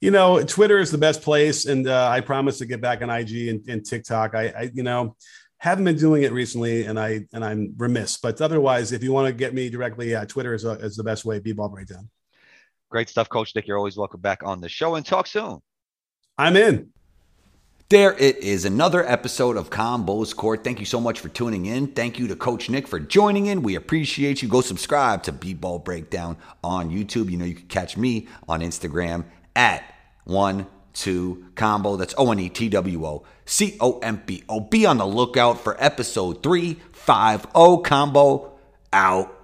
You 0.00 0.10
know, 0.10 0.42
Twitter 0.44 0.78
is 0.78 0.90
the 0.90 0.98
best 0.98 1.22
place, 1.22 1.66
and 1.66 1.88
uh, 1.88 2.08
I 2.08 2.20
promise 2.20 2.58
to 2.58 2.66
get 2.66 2.80
back 2.80 3.02
on 3.02 3.10
IG 3.10 3.48
and, 3.48 3.68
and 3.68 3.84
TikTok. 3.84 4.34
I, 4.34 4.48
I, 4.48 4.70
you 4.72 4.82
know, 4.84 5.16
haven't 5.58 5.84
been 5.84 5.96
doing 5.96 6.22
it 6.22 6.32
recently, 6.32 6.84
and 6.84 6.98
I 6.98 7.26
and 7.32 7.44
I'm 7.44 7.74
remiss. 7.76 8.16
But 8.16 8.40
otherwise, 8.40 8.92
if 8.92 9.02
you 9.02 9.12
want 9.12 9.26
to 9.26 9.32
get 9.32 9.54
me 9.54 9.70
directly, 9.70 10.10
yeah, 10.12 10.24
Twitter 10.24 10.54
is, 10.54 10.64
a, 10.64 10.72
is 10.72 10.96
the 10.96 11.02
best 11.04 11.24
way. 11.24 11.40
B-ball 11.40 11.68
breakdown. 11.68 12.08
Great 12.90 13.08
stuff, 13.08 13.28
Coach 13.28 13.54
Nick. 13.54 13.66
You're 13.66 13.76
always 13.76 13.96
welcome 13.96 14.20
back 14.20 14.42
on 14.42 14.60
the 14.60 14.68
show 14.68 14.94
and 14.94 15.04
talk 15.04 15.26
soon. 15.26 15.60
I'm 16.38 16.56
in. 16.56 16.90
There 17.90 18.14
it 18.18 18.36
is, 18.38 18.66
another 18.66 19.06
episode 19.06 19.56
of 19.56 19.70
Combos 19.70 20.36
Court. 20.36 20.62
Thank 20.62 20.78
you 20.78 20.84
so 20.84 21.00
much 21.00 21.20
for 21.20 21.30
tuning 21.30 21.64
in. 21.66 21.86
Thank 21.86 22.18
you 22.18 22.28
to 22.28 22.36
Coach 22.36 22.68
Nick 22.68 22.86
for 22.86 23.00
joining 23.00 23.46
in. 23.46 23.62
We 23.62 23.76
appreciate 23.76 24.42
you. 24.42 24.48
Go 24.48 24.60
subscribe 24.60 25.22
to 25.22 25.32
B-Ball 25.32 25.78
Breakdown 25.78 26.36
on 26.62 26.90
YouTube. 26.90 27.30
You 27.30 27.38
know 27.38 27.46
you 27.46 27.54
can 27.54 27.66
catch 27.68 27.96
me 27.96 28.28
on 28.46 28.60
Instagram 28.60 29.24
at 29.56 29.82
one 30.24 30.66
two 30.92 31.46
combo. 31.54 31.96
That's 31.96 32.14
O 32.18 32.30
N 32.30 32.40
E 32.40 32.50
T 32.50 32.68
W 32.68 33.06
O 33.06 33.24
C 33.46 33.76
O 33.80 33.98
M 34.00 34.22
B 34.26 34.44
O. 34.48 34.60
Be 34.60 34.84
on 34.84 34.98
the 34.98 35.06
lookout 35.06 35.60
for 35.60 35.82
episode 35.82 36.42
three 36.42 36.74
five 36.92 37.46
O 37.54 37.78
combo 37.78 38.52
out. 38.92 39.34